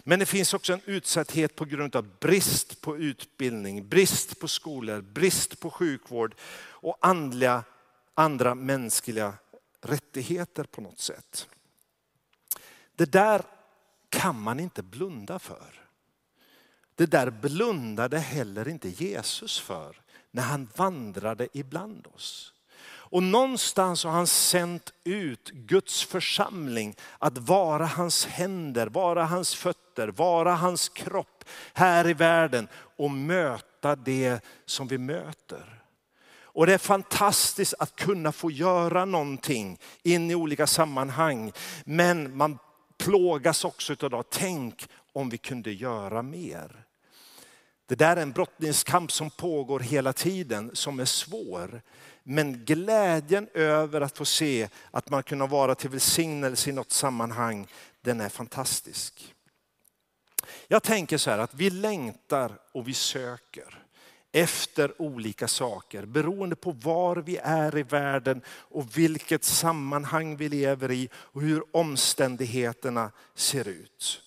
Men 0.00 0.18
det 0.18 0.26
finns 0.26 0.54
också 0.54 0.72
en 0.72 0.80
utsatthet 0.84 1.56
på 1.56 1.64
grund 1.64 1.96
av 1.96 2.18
brist 2.20 2.80
på 2.80 2.96
utbildning, 2.96 3.88
brist 3.88 4.40
på 4.40 4.48
skolor, 4.48 5.00
brist 5.00 5.60
på 5.60 5.70
sjukvård 5.70 6.34
och 6.62 6.96
andliga, 7.00 7.64
andra 8.14 8.54
mänskliga 8.54 9.34
rättigheter 9.80 10.64
på 10.64 10.80
något 10.80 10.98
sätt. 10.98 11.48
Det 12.96 13.12
där 13.12 13.42
kan 14.10 14.40
man 14.40 14.60
inte 14.60 14.82
blunda 14.82 15.38
för. 15.38 15.80
Det 16.94 17.06
där 17.06 17.30
blundade 17.30 18.18
heller 18.18 18.68
inte 18.68 18.88
Jesus 18.88 19.58
för 19.58 19.96
när 20.30 20.42
han 20.42 20.68
vandrade 20.76 21.48
ibland 21.52 22.06
oss. 22.14 22.52
Och 23.10 23.22
någonstans 23.22 24.04
har 24.04 24.10
han 24.10 24.26
sänt 24.26 24.92
ut 25.04 25.50
Guds 25.50 26.04
församling 26.04 26.94
att 27.18 27.38
vara 27.38 27.86
hans 27.86 28.26
händer, 28.26 28.86
vara 28.86 29.24
hans 29.24 29.54
fötter, 29.54 30.08
vara 30.08 30.54
hans 30.54 30.88
kropp 30.88 31.44
här 31.72 32.08
i 32.08 32.14
världen 32.14 32.68
och 32.96 33.10
möta 33.10 33.96
det 33.96 34.44
som 34.66 34.88
vi 34.88 34.98
möter. 34.98 35.82
Och 36.52 36.66
det 36.66 36.74
är 36.74 36.78
fantastiskt 36.78 37.74
att 37.78 37.96
kunna 37.96 38.32
få 38.32 38.50
göra 38.50 39.04
någonting 39.04 39.78
in 40.02 40.30
i 40.30 40.34
olika 40.34 40.66
sammanhang. 40.66 41.52
Men 41.84 42.36
man 42.36 42.58
plågas 43.00 43.64
också 43.64 43.96
av 44.00 44.10
det. 44.10 44.22
Tänk 44.30 44.88
om 45.12 45.28
vi 45.28 45.38
kunde 45.38 45.72
göra 45.72 46.22
mer. 46.22 46.84
Det 47.86 47.94
där 47.94 48.16
är 48.16 48.22
en 48.22 48.32
brottningskamp 48.32 49.12
som 49.12 49.30
pågår 49.30 49.80
hela 49.80 50.12
tiden, 50.12 50.70
som 50.74 51.00
är 51.00 51.04
svår. 51.04 51.82
Men 52.22 52.64
glädjen 52.64 53.48
över 53.54 54.00
att 54.00 54.18
få 54.18 54.24
se 54.24 54.68
att 54.90 55.10
man 55.10 55.22
kunna 55.22 55.46
vara 55.46 55.74
till 55.74 55.90
välsignelse 55.90 56.70
i 56.70 56.72
något 56.72 56.92
sammanhang, 56.92 57.66
den 58.00 58.20
är 58.20 58.28
fantastisk. 58.28 59.34
Jag 60.68 60.82
tänker 60.82 61.18
så 61.18 61.30
här 61.30 61.38
att 61.38 61.54
vi 61.54 61.70
längtar 61.70 62.58
och 62.72 62.88
vi 62.88 62.94
söker 62.94 63.79
efter 64.32 65.02
olika 65.02 65.48
saker 65.48 66.04
beroende 66.04 66.56
på 66.56 66.72
var 66.72 67.16
vi 67.16 67.36
är 67.36 67.78
i 67.78 67.82
världen 67.82 68.42
och 68.48 68.98
vilket 68.98 69.44
sammanhang 69.44 70.36
vi 70.36 70.48
lever 70.48 70.90
i 70.90 71.08
och 71.14 71.42
hur 71.42 71.76
omständigheterna 71.76 73.10
ser 73.34 73.68
ut. 73.68 74.22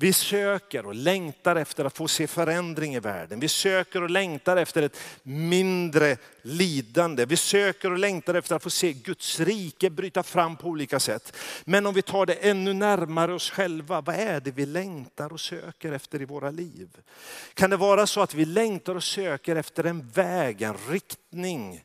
Vi 0.00 0.12
söker 0.12 0.86
och 0.86 0.94
längtar 0.94 1.56
efter 1.56 1.84
att 1.84 1.96
få 1.96 2.08
se 2.08 2.26
förändring 2.26 2.94
i 2.94 3.00
världen. 3.00 3.40
Vi 3.40 3.48
söker 3.48 4.02
och 4.02 4.10
längtar 4.10 4.56
efter 4.56 4.82
ett 4.82 4.96
mindre 5.22 6.16
lidande. 6.42 7.24
Vi 7.24 7.36
söker 7.36 7.92
och 7.92 7.98
längtar 7.98 8.34
efter 8.34 8.56
att 8.56 8.62
få 8.62 8.70
se 8.70 8.92
Guds 8.92 9.40
rike 9.40 9.90
bryta 9.90 10.22
fram 10.22 10.56
på 10.56 10.68
olika 10.68 11.00
sätt. 11.00 11.36
Men 11.64 11.86
om 11.86 11.94
vi 11.94 12.02
tar 12.02 12.26
det 12.26 12.34
ännu 12.34 12.72
närmare 12.72 13.34
oss 13.34 13.50
själva, 13.50 14.00
vad 14.00 14.14
är 14.14 14.40
det 14.40 14.50
vi 14.50 14.66
längtar 14.66 15.32
och 15.32 15.40
söker 15.40 15.92
efter 15.92 16.22
i 16.22 16.24
våra 16.24 16.50
liv? 16.50 16.88
Kan 17.54 17.70
det 17.70 17.76
vara 17.76 18.06
så 18.06 18.20
att 18.20 18.34
vi 18.34 18.44
längtar 18.44 18.94
och 18.94 19.04
söker 19.04 19.56
efter 19.56 19.84
en 19.84 20.08
väg, 20.08 20.62
en 20.62 20.76
riktning? 20.88 21.84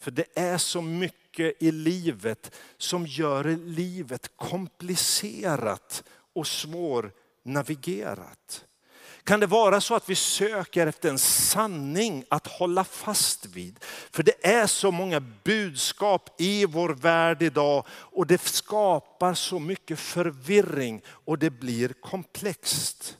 För 0.00 0.10
det 0.10 0.26
är 0.34 0.58
så 0.58 0.82
mycket 0.82 1.62
i 1.62 1.70
livet 1.70 2.54
som 2.78 3.06
gör 3.06 3.44
livet 3.66 4.30
komplicerat 4.36 6.04
och 6.34 6.46
svårt 6.46 7.20
navigerat? 7.44 8.64
Kan 9.24 9.40
det 9.40 9.46
vara 9.46 9.80
så 9.80 9.94
att 9.94 10.08
vi 10.08 10.14
söker 10.14 10.86
efter 10.86 11.08
en 11.08 11.18
sanning 11.18 12.24
att 12.28 12.46
hålla 12.46 12.84
fast 12.84 13.46
vid? 13.46 13.78
För 14.10 14.22
det 14.22 14.46
är 14.46 14.66
så 14.66 14.90
många 14.90 15.20
budskap 15.20 16.40
i 16.40 16.66
vår 16.66 16.88
värld 16.88 17.42
idag 17.42 17.86
och 17.90 18.26
det 18.26 18.40
skapar 18.42 19.34
så 19.34 19.58
mycket 19.58 19.98
förvirring 19.98 21.02
och 21.06 21.38
det 21.38 21.50
blir 21.50 21.88
komplext. 21.88 23.16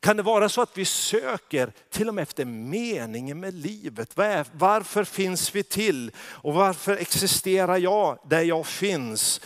Kan 0.00 0.16
det 0.16 0.22
vara 0.22 0.48
så 0.48 0.62
att 0.62 0.78
vi 0.78 0.84
söker 0.84 1.72
till 1.90 2.08
och 2.08 2.14
med 2.14 2.22
efter 2.22 2.44
meningen 2.44 3.40
med 3.40 3.54
livet? 3.54 4.16
Varför 4.52 5.04
finns 5.04 5.54
vi 5.54 5.62
till? 5.62 6.10
Och 6.18 6.54
varför 6.54 6.96
existerar 6.96 7.76
jag 7.76 8.18
där 8.30 8.42
jag 8.42 8.66
finns? 8.66 9.40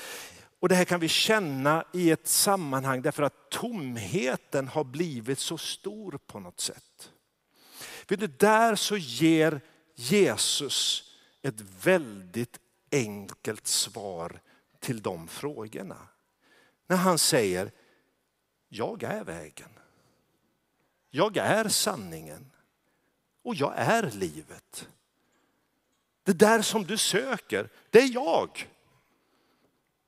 Och 0.60 0.68
det 0.68 0.74
här 0.74 0.84
kan 0.84 1.00
vi 1.00 1.08
känna 1.08 1.84
i 1.92 2.10
ett 2.10 2.28
sammanhang 2.28 3.02
därför 3.02 3.22
att 3.22 3.50
tomheten 3.50 4.68
har 4.68 4.84
blivit 4.84 5.38
så 5.38 5.58
stor 5.58 6.18
på 6.26 6.40
något 6.40 6.60
sätt. 6.60 7.12
Vet 8.08 8.20
du, 8.20 8.26
där 8.26 8.74
så 8.74 8.96
ger 8.96 9.60
Jesus 9.94 11.04
ett 11.42 11.60
väldigt 11.60 12.58
enkelt 12.92 13.66
svar 13.66 14.40
till 14.78 15.02
de 15.02 15.28
frågorna. 15.28 16.08
När 16.86 16.96
han 16.96 17.18
säger, 17.18 17.70
jag 18.68 19.02
är 19.02 19.24
vägen. 19.24 19.70
Jag 21.10 21.36
är 21.36 21.68
sanningen. 21.68 22.52
Och 23.42 23.54
jag 23.54 23.72
är 23.76 24.10
livet. 24.10 24.88
Det 26.22 26.32
där 26.32 26.62
som 26.62 26.84
du 26.84 26.96
söker, 26.96 27.68
det 27.90 27.98
är 27.98 28.14
jag. 28.14 28.68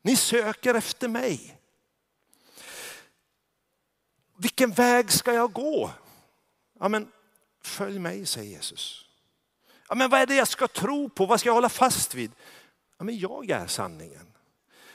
Ni 0.03 0.17
söker 0.17 0.75
efter 0.75 1.09
mig. 1.09 1.57
Vilken 4.37 4.73
väg 4.73 5.13
ska 5.13 5.33
jag 5.33 5.53
gå? 5.53 5.91
Ja, 6.79 6.89
men, 6.89 7.13
följ 7.63 7.99
mig, 7.99 8.27
säger 8.27 8.51
Jesus. 8.51 9.05
Ja, 9.89 9.95
men 9.95 10.11
vad 10.11 10.21
är 10.21 10.27
det 10.27 10.35
jag 10.35 10.49
ska 10.49 10.69
tro 10.69 11.09
på? 11.09 11.27
Vad 11.27 11.41
ska 11.41 11.49
jag 11.49 11.55
hålla 11.55 11.69
fast 11.69 12.15
vid? 12.15 12.33
Ja, 12.99 13.05
men 13.05 13.19
jag 13.19 13.51
är 13.51 13.67
sanningen. 13.67 14.27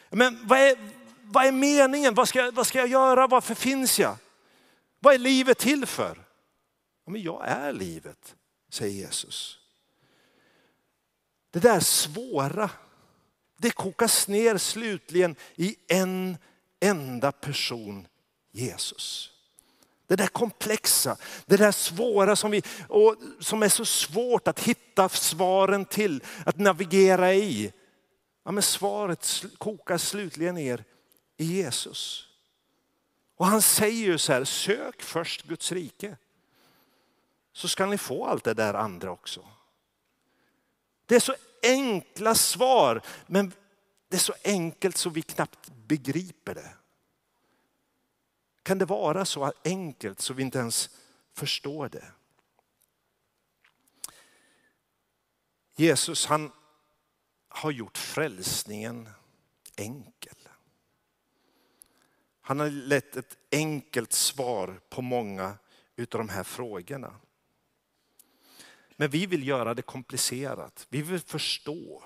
Ja, 0.10 0.16
men 0.16 0.47
vad 0.47 0.60
är, 0.60 0.78
vad 1.22 1.45
är 1.45 1.51
meningen? 1.51 2.14
Vad 2.14 2.30
ska, 2.30 2.51
vad 2.51 2.68
ska 2.68 2.80
jag 2.80 2.88
göra? 2.88 3.28
Varför 3.28 3.56
finns 3.56 3.99
jag? 3.99 4.18
Vad 4.99 5.14
är 5.14 5.18
livet 5.18 5.58
till 5.58 5.86
för? 5.86 6.26
Ja, 7.06 7.12
men 7.12 7.22
jag 7.22 7.47
är 7.47 7.74
livet, 7.74 8.36
säger 8.70 8.93
Jesus. 8.93 9.60
Det 11.51 11.60
där 11.60 11.80
svåra 11.80 12.70
det 13.66 13.72
kokas 13.72 14.28
ner 14.28 14.57
slutligen 14.57 15.36
i 15.55 15.76
en 15.88 16.38
enda 16.80 17.32
person, 17.32 18.07
Jesus. 18.51 19.32
Det 20.07 20.16
där 20.16 20.28
komplexa, 20.28 21.18
det 21.45 21.57
där 21.57 21.72
svåra 21.72 22.36
som, 22.36 22.51
vi, 22.51 22.63
och 22.89 23.16
som 23.39 23.63
är 23.63 23.70
så 23.70 23.86
svårt 23.86 24.47
att 24.47 24.59
hitta 24.59 25.09
svaren 25.09 25.86
till, 25.86 26.24
att 26.45 26.57
navigera 26.57 27.34
i. 27.34 27.74
Ja, 28.43 28.51
men 28.51 28.63
svaret 28.63 29.45
kokas 29.57 30.07
slutligen 30.09 30.55
ner 30.55 30.84
i 31.38 31.45
Jesus. 31.45 32.28
Och 33.36 33.45
han 33.45 33.61
säger 33.61 34.05
ju 34.05 34.18
så 34.18 34.34
här, 34.34 34.43
sök 34.43 35.01
först 35.01 35.43
Guds 35.43 35.72
rike. 35.72 36.18
Så 37.53 37.68
ska 37.68 37.86
ni 37.86 37.97
få 37.97 38.26
allt 38.26 38.43
det 38.43 38.53
där 38.53 38.74
andra 38.74 39.11
också. 39.11 39.45
Det 41.05 41.16
är 41.16 41.20
så 41.20 41.36
enkla 41.66 42.36
svar, 42.36 43.01
men 43.28 43.53
det 44.07 44.16
är 44.16 44.20
så 44.20 44.34
enkelt 44.43 44.97
så 44.97 45.09
vi 45.09 45.22
knappt 45.22 45.72
begriper 45.88 46.55
det. 46.55 46.76
Kan 48.63 48.78
det 48.78 48.86
vara 48.86 49.26
så 49.26 49.53
enkelt 49.63 50.22
så 50.22 50.34
vi 50.34 50.43
inte 50.43 50.59
ens 50.59 50.89
förstår 51.34 51.89
det? 51.89 52.05
Jesus 55.76 56.26
han 56.26 56.51
har 57.47 57.72
gjort 57.72 57.97
frälsningen 57.97 59.09
enkel. 59.76 60.36
Han 62.41 62.59
har 62.59 62.70
lett 62.70 63.16
ett 63.16 63.38
enkelt 63.51 64.13
svar 64.13 64.80
på 64.89 65.01
många 65.01 65.45
av 65.97 66.05
de 66.07 66.30
här 66.30 66.43
frågorna. 66.43 67.16
Men 68.96 69.10
vi 69.10 69.26
vill 69.26 69.48
göra 69.48 69.74
det 69.74 69.82
komplicerat. 69.82 70.88
Vi 70.89 71.02
vill 71.02 71.20
förstå. 71.20 72.04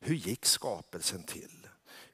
Hur 0.00 0.14
gick 0.14 0.44
skapelsen 0.44 1.22
till? 1.22 1.62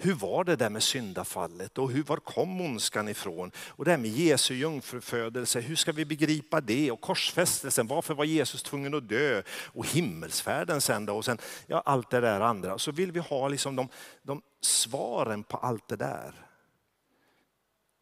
Hur 0.00 0.14
var 0.14 0.44
det 0.44 0.56
där 0.56 0.70
med 0.70 0.82
syndafallet 0.82 1.78
och 1.78 1.90
hur 1.90 2.02
var 2.02 2.16
kom 2.16 2.60
ondskan 2.60 3.08
ifrån? 3.08 3.50
Och 3.56 3.84
det 3.84 3.90
här 3.90 3.98
med 3.98 4.10
Jesu 4.10 4.54
jungfrufödelse, 4.54 5.60
hur 5.60 5.76
ska 5.76 5.92
vi 5.92 6.04
begripa 6.04 6.60
det? 6.60 6.90
Och 6.90 7.00
korsfästelsen, 7.00 7.86
varför 7.86 8.14
var 8.14 8.24
Jesus 8.24 8.62
tvungen 8.62 8.94
att 8.94 9.08
dö? 9.08 9.42
Och 9.48 9.86
himmelsfärden 9.86 10.80
sen 10.80 11.06
då? 11.06 11.16
Och 11.16 11.24
sen, 11.24 11.38
ja, 11.66 11.82
allt 11.86 12.10
det 12.10 12.20
där 12.20 12.40
andra. 12.40 12.78
Så 12.78 12.92
vill 12.92 13.12
vi 13.12 13.20
ha 13.20 13.48
liksom 13.48 13.76
de, 13.76 13.88
de 14.22 14.42
svaren 14.60 15.42
på 15.42 15.56
allt 15.56 15.88
det 15.88 15.96
där. 15.96 16.34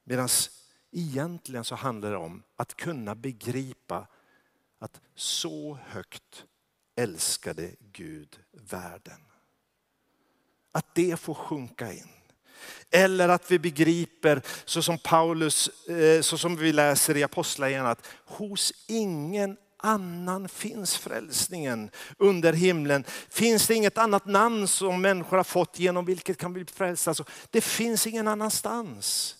Medan 0.04 0.28
egentligen 0.92 1.64
så 1.64 1.74
handlar 1.74 2.10
det 2.10 2.16
om 2.16 2.42
att 2.56 2.76
kunna 2.76 3.14
begripa 3.14 4.06
att 4.78 5.00
så 5.14 5.78
högt 5.86 6.44
älskade 6.96 7.70
Gud 7.92 8.38
världen. 8.52 9.20
Att 10.72 10.94
det 10.94 11.20
får 11.20 11.34
sjunka 11.34 11.92
in. 11.92 12.08
Eller 12.90 13.28
att 13.28 13.50
vi 13.50 13.58
begriper, 13.58 14.42
så 14.64 14.82
som 14.82 14.98
Paulus, 14.98 15.68
eh, 15.88 16.20
så 16.20 16.38
som 16.38 16.56
vi 16.56 16.72
läser 16.72 17.16
i 17.16 17.22
Apostlagärningarna, 17.22 17.90
att 17.90 18.06
hos 18.24 18.72
ingen 18.86 19.56
annan 19.76 20.48
finns 20.48 20.96
frälsningen 20.96 21.90
under 22.18 22.52
himlen. 22.52 23.04
Finns 23.28 23.66
det 23.66 23.74
inget 23.74 23.98
annat 23.98 24.26
namn 24.26 24.68
som 24.68 25.02
människor 25.02 25.36
har 25.36 25.44
fått 25.44 25.78
genom 25.78 26.04
vilket 26.04 26.38
kan 26.38 26.52
bli 26.52 26.64
frälsta? 26.64 27.10
Alltså, 27.10 27.24
det 27.50 27.60
finns 27.60 28.06
ingen 28.06 28.28
annanstans. 28.28 29.36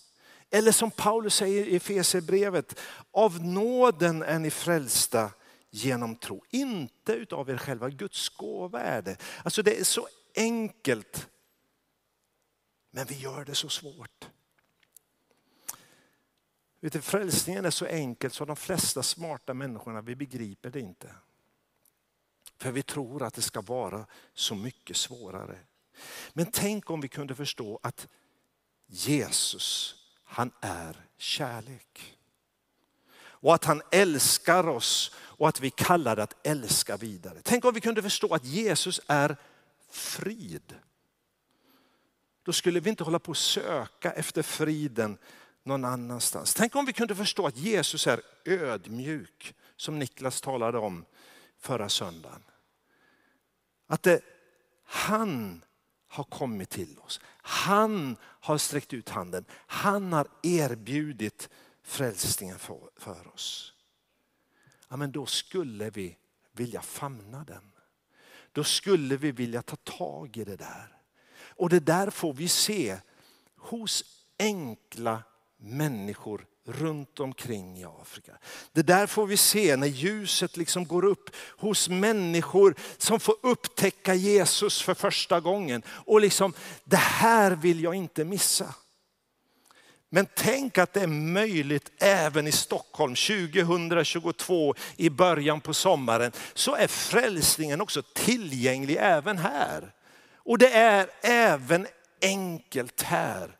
Eller 0.49 0.71
som 0.71 0.91
Paulus 0.91 1.35
säger 1.35 1.65
i 1.65 1.75
Efesierbrevet, 1.75 2.79
av 3.11 3.45
nåden 3.45 4.21
är 4.21 4.39
ni 4.39 4.51
frälsta 4.51 5.31
genom 5.69 6.15
tro. 6.15 6.43
Inte 6.49 7.13
utav 7.13 7.49
er 7.49 7.57
själva, 7.57 7.89
Guds 7.89 8.29
gåva 8.29 8.81
är 8.81 9.01
det. 9.01 9.17
Alltså 9.43 9.63
det 9.63 9.79
är 9.79 9.83
så 9.83 10.07
enkelt. 10.35 11.29
Men 12.91 13.05
vi 13.05 13.15
gör 13.15 13.45
det 13.45 13.55
så 13.55 13.69
svårt. 13.69 14.29
Vet 16.79 16.93
du, 16.93 17.01
frälsningen 17.01 17.65
är 17.65 17.69
så 17.69 17.85
enkel 17.85 18.31
så 18.31 18.45
de 18.45 18.55
flesta 18.55 19.03
smarta 19.03 19.53
människorna 19.53 20.01
vi 20.01 20.15
begriper 20.15 20.69
det 20.69 20.79
inte. 20.79 21.15
För 22.57 22.71
vi 22.71 22.83
tror 22.83 23.23
att 23.23 23.33
det 23.33 23.41
ska 23.41 23.61
vara 23.61 24.05
så 24.33 24.55
mycket 24.55 24.97
svårare. 24.97 25.59
Men 26.33 26.45
tänk 26.51 26.89
om 26.89 27.01
vi 27.01 27.07
kunde 27.07 27.35
förstå 27.35 27.79
att 27.83 28.07
Jesus, 28.87 29.95
han 30.27 30.51
är 30.61 31.05
kärlek. 31.17 32.17
Och 33.19 33.55
att 33.55 33.65
han 33.65 33.81
älskar 33.91 34.67
oss 34.67 35.11
och 35.15 35.47
att 35.47 35.59
vi 35.59 35.69
kallar 35.69 36.15
det 36.15 36.23
att 36.23 36.47
älska 36.47 36.97
vidare. 36.97 37.41
Tänk 37.43 37.65
om 37.65 37.73
vi 37.73 37.81
kunde 37.81 38.01
förstå 38.01 38.33
att 38.33 38.45
Jesus 38.45 39.01
är 39.07 39.37
frid. 39.89 40.75
Då 42.43 42.53
skulle 42.53 42.79
vi 42.79 42.89
inte 42.89 43.03
hålla 43.03 43.19
på 43.19 43.31
att 43.31 43.37
söka 43.37 44.11
efter 44.11 44.43
friden 44.43 45.17
någon 45.63 45.85
annanstans. 45.85 46.53
Tänk 46.53 46.75
om 46.75 46.85
vi 46.85 46.93
kunde 46.93 47.15
förstå 47.15 47.47
att 47.47 47.57
Jesus 47.57 48.07
är 48.07 48.21
ödmjuk, 48.45 49.55
som 49.75 49.99
Niklas 49.99 50.41
talade 50.41 50.77
om 50.77 51.05
förra 51.59 51.89
söndagen. 51.89 52.43
Att 53.87 54.03
det, 54.03 54.21
han 54.83 55.63
har 56.07 56.23
kommit 56.23 56.69
till 56.69 56.99
oss. 56.99 57.19
Han 57.41 58.17
har 58.21 58.57
sträckt 58.57 58.93
ut 58.93 59.09
handen. 59.09 59.45
Han 59.51 60.13
har 60.13 60.27
erbjudit 60.43 61.49
frälsningen 61.83 62.59
för, 62.59 62.89
för 62.95 63.27
oss. 63.33 63.73
Ja, 64.89 64.97
men 64.97 65.11
då 65.11 65.25
skulle 65.25 65.89
vi 65.89 66.17
vilja 66.51 66.81
famna 66.81 67.43
den. 67.43 67.71
Då 68.51 68.63
skulle 68.63 69.17
vi 69.17 69.31
vilja 69.31 69.61
ta 69.61 69.75
tag 69.75 70.37
i 70.37 70.43
det 70.43 70.55
där. 70.55 70.97
Och 71.39 71.69
det 71.69 71.79
där 71.79 72.09
får 72.09 72.33
vi 72.33 72.47
se 72.47 72.97
hos 73.55 74.03
enkla 74.39 75.23
människor 75.57 76.45
runt 76.67 77.19
omkring 77.19 77.77
i 77.77 77.85
Afrika. 77.85 78.31
Det 78.71 78.81
där 78.81 79.07
får 79.07 79.25
vi 79.27 79.37
se 79.37 79.75
när 79.75 79.87
ljuset 79.87 80.57
liksom 80.57 80.85
går 80.85 81.05
upp 81.05 81.29
hos 81.57 81.89
människor 81.89 82.75
som 82.97 83.19
får 83.19 83.35
upptäcka 83.43 84.13
Jesus 84.13 84.81
för 84.81 84.93
första 84.93 85.39
gången. 85.39 85.83
Och 85.87 86.21
liksom, 86.21 86.53
det 86.83 86.97
här 86.97 87.51
vill 87.51 87.83
jag 87.83 87.95
inte 87.95 88.25
missa. 88.25 88.75
Men 90.09 90.27
tänk 90.35 90.77
att 90.77 90.93
det 90.93 91.01
är 91.01 91.07
möjligt 91.07 91.91
även 91.97 92.47
i 92.47 92.51
Stockholm 92.51 93.15
2022 93.15 94.75
i 94.95 95.09
början 95.09 95.61
på 95.61 95.73
sommaren. 95.73 96.31
Så 96.53 96.75
är 96.75 96.87
frälsningen 96.87 97.81
också 97.81 98.01
tillgänglig 98.13 98.97
även 98.99 99.37
här. 99.37 99.93
Och 100.35 100.57
det 100.57 100.73
är 100.73 101.09
även 101.21 101.87
enkelt 102.21 103.01
här. 103.01 103.57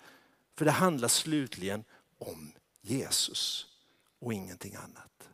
För 0.57 0.65
det 0.65 0.71
handlar 0.71 1.07
slutligen 1.07 1.83
om 2.19 2.51
Jesus 2.87 3.67
och 4.19 4.33
ingenting 4.33 4.75
annat. 4.75 5.29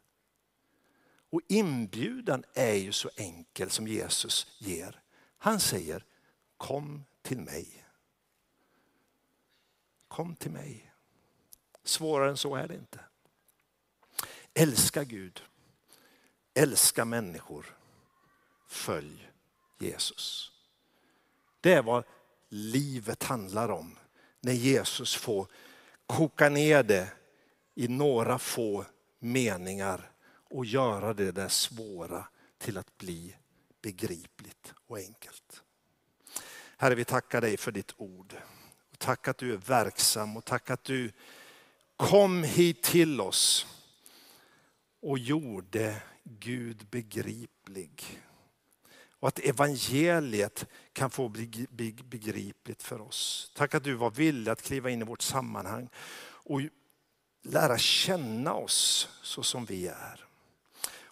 Och 1.30 1.42
inbjudan 1.48 2.44
är 2.54 2.74
ju 2.74 2.92
så 2.92 3.10
enkel 3.16 3.70
som 3.70 3.88
Jesus 3.88 4.48
ger. 4.60 5.02
Han 5.38 5.60
säger 5.60 6.06
kom 6.58 7.06
till 7.22 7.40
mig. 7.40 7.86
Kom 10.08 10.36
till 10.36 10.52
mig. 10.52 10.92
Svårare 11.84 12.30
än 12.30 12.38
så 12.38 12.56
är 12.56 12.68
det 12.68 12.76
inte. 12.76 13.00
Älska 14.54 15.04
Gud. 15.04 15.42
Älska 16.54 17.06
människor. 17.06 17.78
Följ 18.68 19.32
Jesus. 19.80 20.52
Det 21.62 21.74
är 21.74 21.84
vad 21.84 22.04
livet 22.50 23.24
handlar 23.24 23.70
om 23.70 23.98
när 24.42 24.54
Jesus 24.54 25.16
får 25.16 25.48
koka 26.06 26.50
ner 26.50 26.84
det 26.84 27.12
i 27.76 27.88
några 27.88 28.40
få 28.40 28.86
meningar 29.20 30.12
och 30.50 30.66
göra 30.66 31.14
det 31.14 31.32
där 31.32 31.48
svåra 31.48 32.28
till 32.58 32.78
att 32.78 32.98
bli 32.98 33.36
begripligt 33.82 34.74
och 34.88 34.98
enkelt. 34.98 35.64
Herre, 36.78 36.96
vi 36.96 37.06
tackar 37.06 37.42
dig 37.42 37.58
för 37.58 37.72
ditt 37.72 37.94
ord. 37.98 38.36
tack 38.98 39.28
att 39.28 39.38
du 39.38 39.54
är 39.54 39.58
verksam 39.58 40.38
och 40.38 40.46
tack 40.46 40.70
att 40.70 40.84
du 40.84 41.12
kom 41.98 42.44
hit 42.44 42.84
till 42.84 43.22
oss 43.22 43.68
och 45.02 45.20
gjorde 45.20 46.02
Gud 46.24 46.88
begriplig. 46.92 48.22
Och 49.20 49.28
att 49.28 49.40
evangeliet 49.40 50.66
kan 50.94 51.10
få 51.10 51.30
bli 51.30 51.68
begripligt 52.04 52.84
för 52.84 53.02
oss. 53.02 53.52
Tack 53.56 53.76
att 53.76 53.84
du 53.84 53.94
var 53.94 54.12
villig 54.12 54.52
att 54.52 54.62
kliva 54.62 54.90
in 54.90 55.02
i 55.02 55.06
vårt 55.06 55.22
sammanhang 55.22 55.90
och 56.24 56.62
lära 57.44 57.78
känna 57.78 58.54
oss 58.54 59.10
så 59.22 59.44
som 59.44 59.66
vi 59.66 59.88
är. 59.88 60.26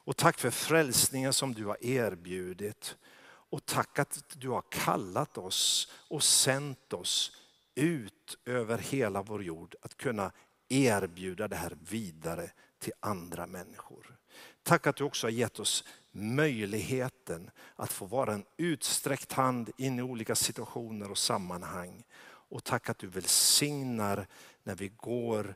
Och 0.03 0.17
tack 0.17 0.39
för 0.39 0.51
frälsningen 0.51 1.33
som 1.33 1.53
du 1.53 1.65
har 1.65 1.85
erbjudit. 1.85 2.95
Och 3.23 3.65
tack 3.65 3.99
att 3.99 4.23
du 4.37 4.49
har 4.49 4.63
kallat 4.69 5.37
oss 5.37 5.91
och 6.09 6.23
sänt 6.23 6.93
oss 6.93 7.37
ut 7.75 8.37
över 8.45 8.77
hela 8.77 9.21
vår 9.21 9.43
jord 9.43 9.75
att 9.81 9.97
kunna 9.97 10.31
erbjuda 10.69 11.47
det 11.47 11.55
här 11.55 11.77
vidare 11.89 12.51
till 12.79 12.93
andra 12.99 13.47
människor. 13.47 14.17
Tack 14.63 14.87
att 14.87 14.95
du 14.95 15.03
också 15.03 15.27
har 15.27 15.31
gett 15.31 15.59
oss 15.59 15.83
möjligheten 16.11 17.51
att 17.75 17.91
få 17.91 18.05
vara 18.05 18.33
en 18.33 18.45
utsträckt 18.57 19.31
hand 19.31 19.69
in 19.77 19.99
i 19.99 20.01
olika 20.01 20.35
situationer 20.35 21.11
och 21.11 21.17
sammanhang. 21.17 22.03
Och 22.23 22.63
tack 22.63 22.89
att 22.89 22.97
du 22.97 23.07
välsignar 23.07 24.27
när 24.63 24.75
vi 24.75 24.87
går 24.87 25.55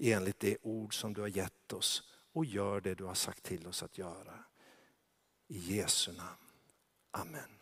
enligt 0.00 0.40
det 0.40 0.56
ord 0.62 1.00
som 1.00 1.14
du 1.14 1.20
har 1.20 1.28
gett 1.28 1.72
oss 1.72 2.02
och 2.32 2.44
gör 2.44 2.80
det 2.80 2.94
du 2.94 3.04
har 3.04 3.14
sagt 3.14 3.42
till 3.42 3.66
oss 3.66 3.82
att 3.82 3.98
göra. 3.98 4.44
I 5.48 5.58
Jesu 5.58 6.12
namn. 6.12 6.46
Amen. 7.10 7.59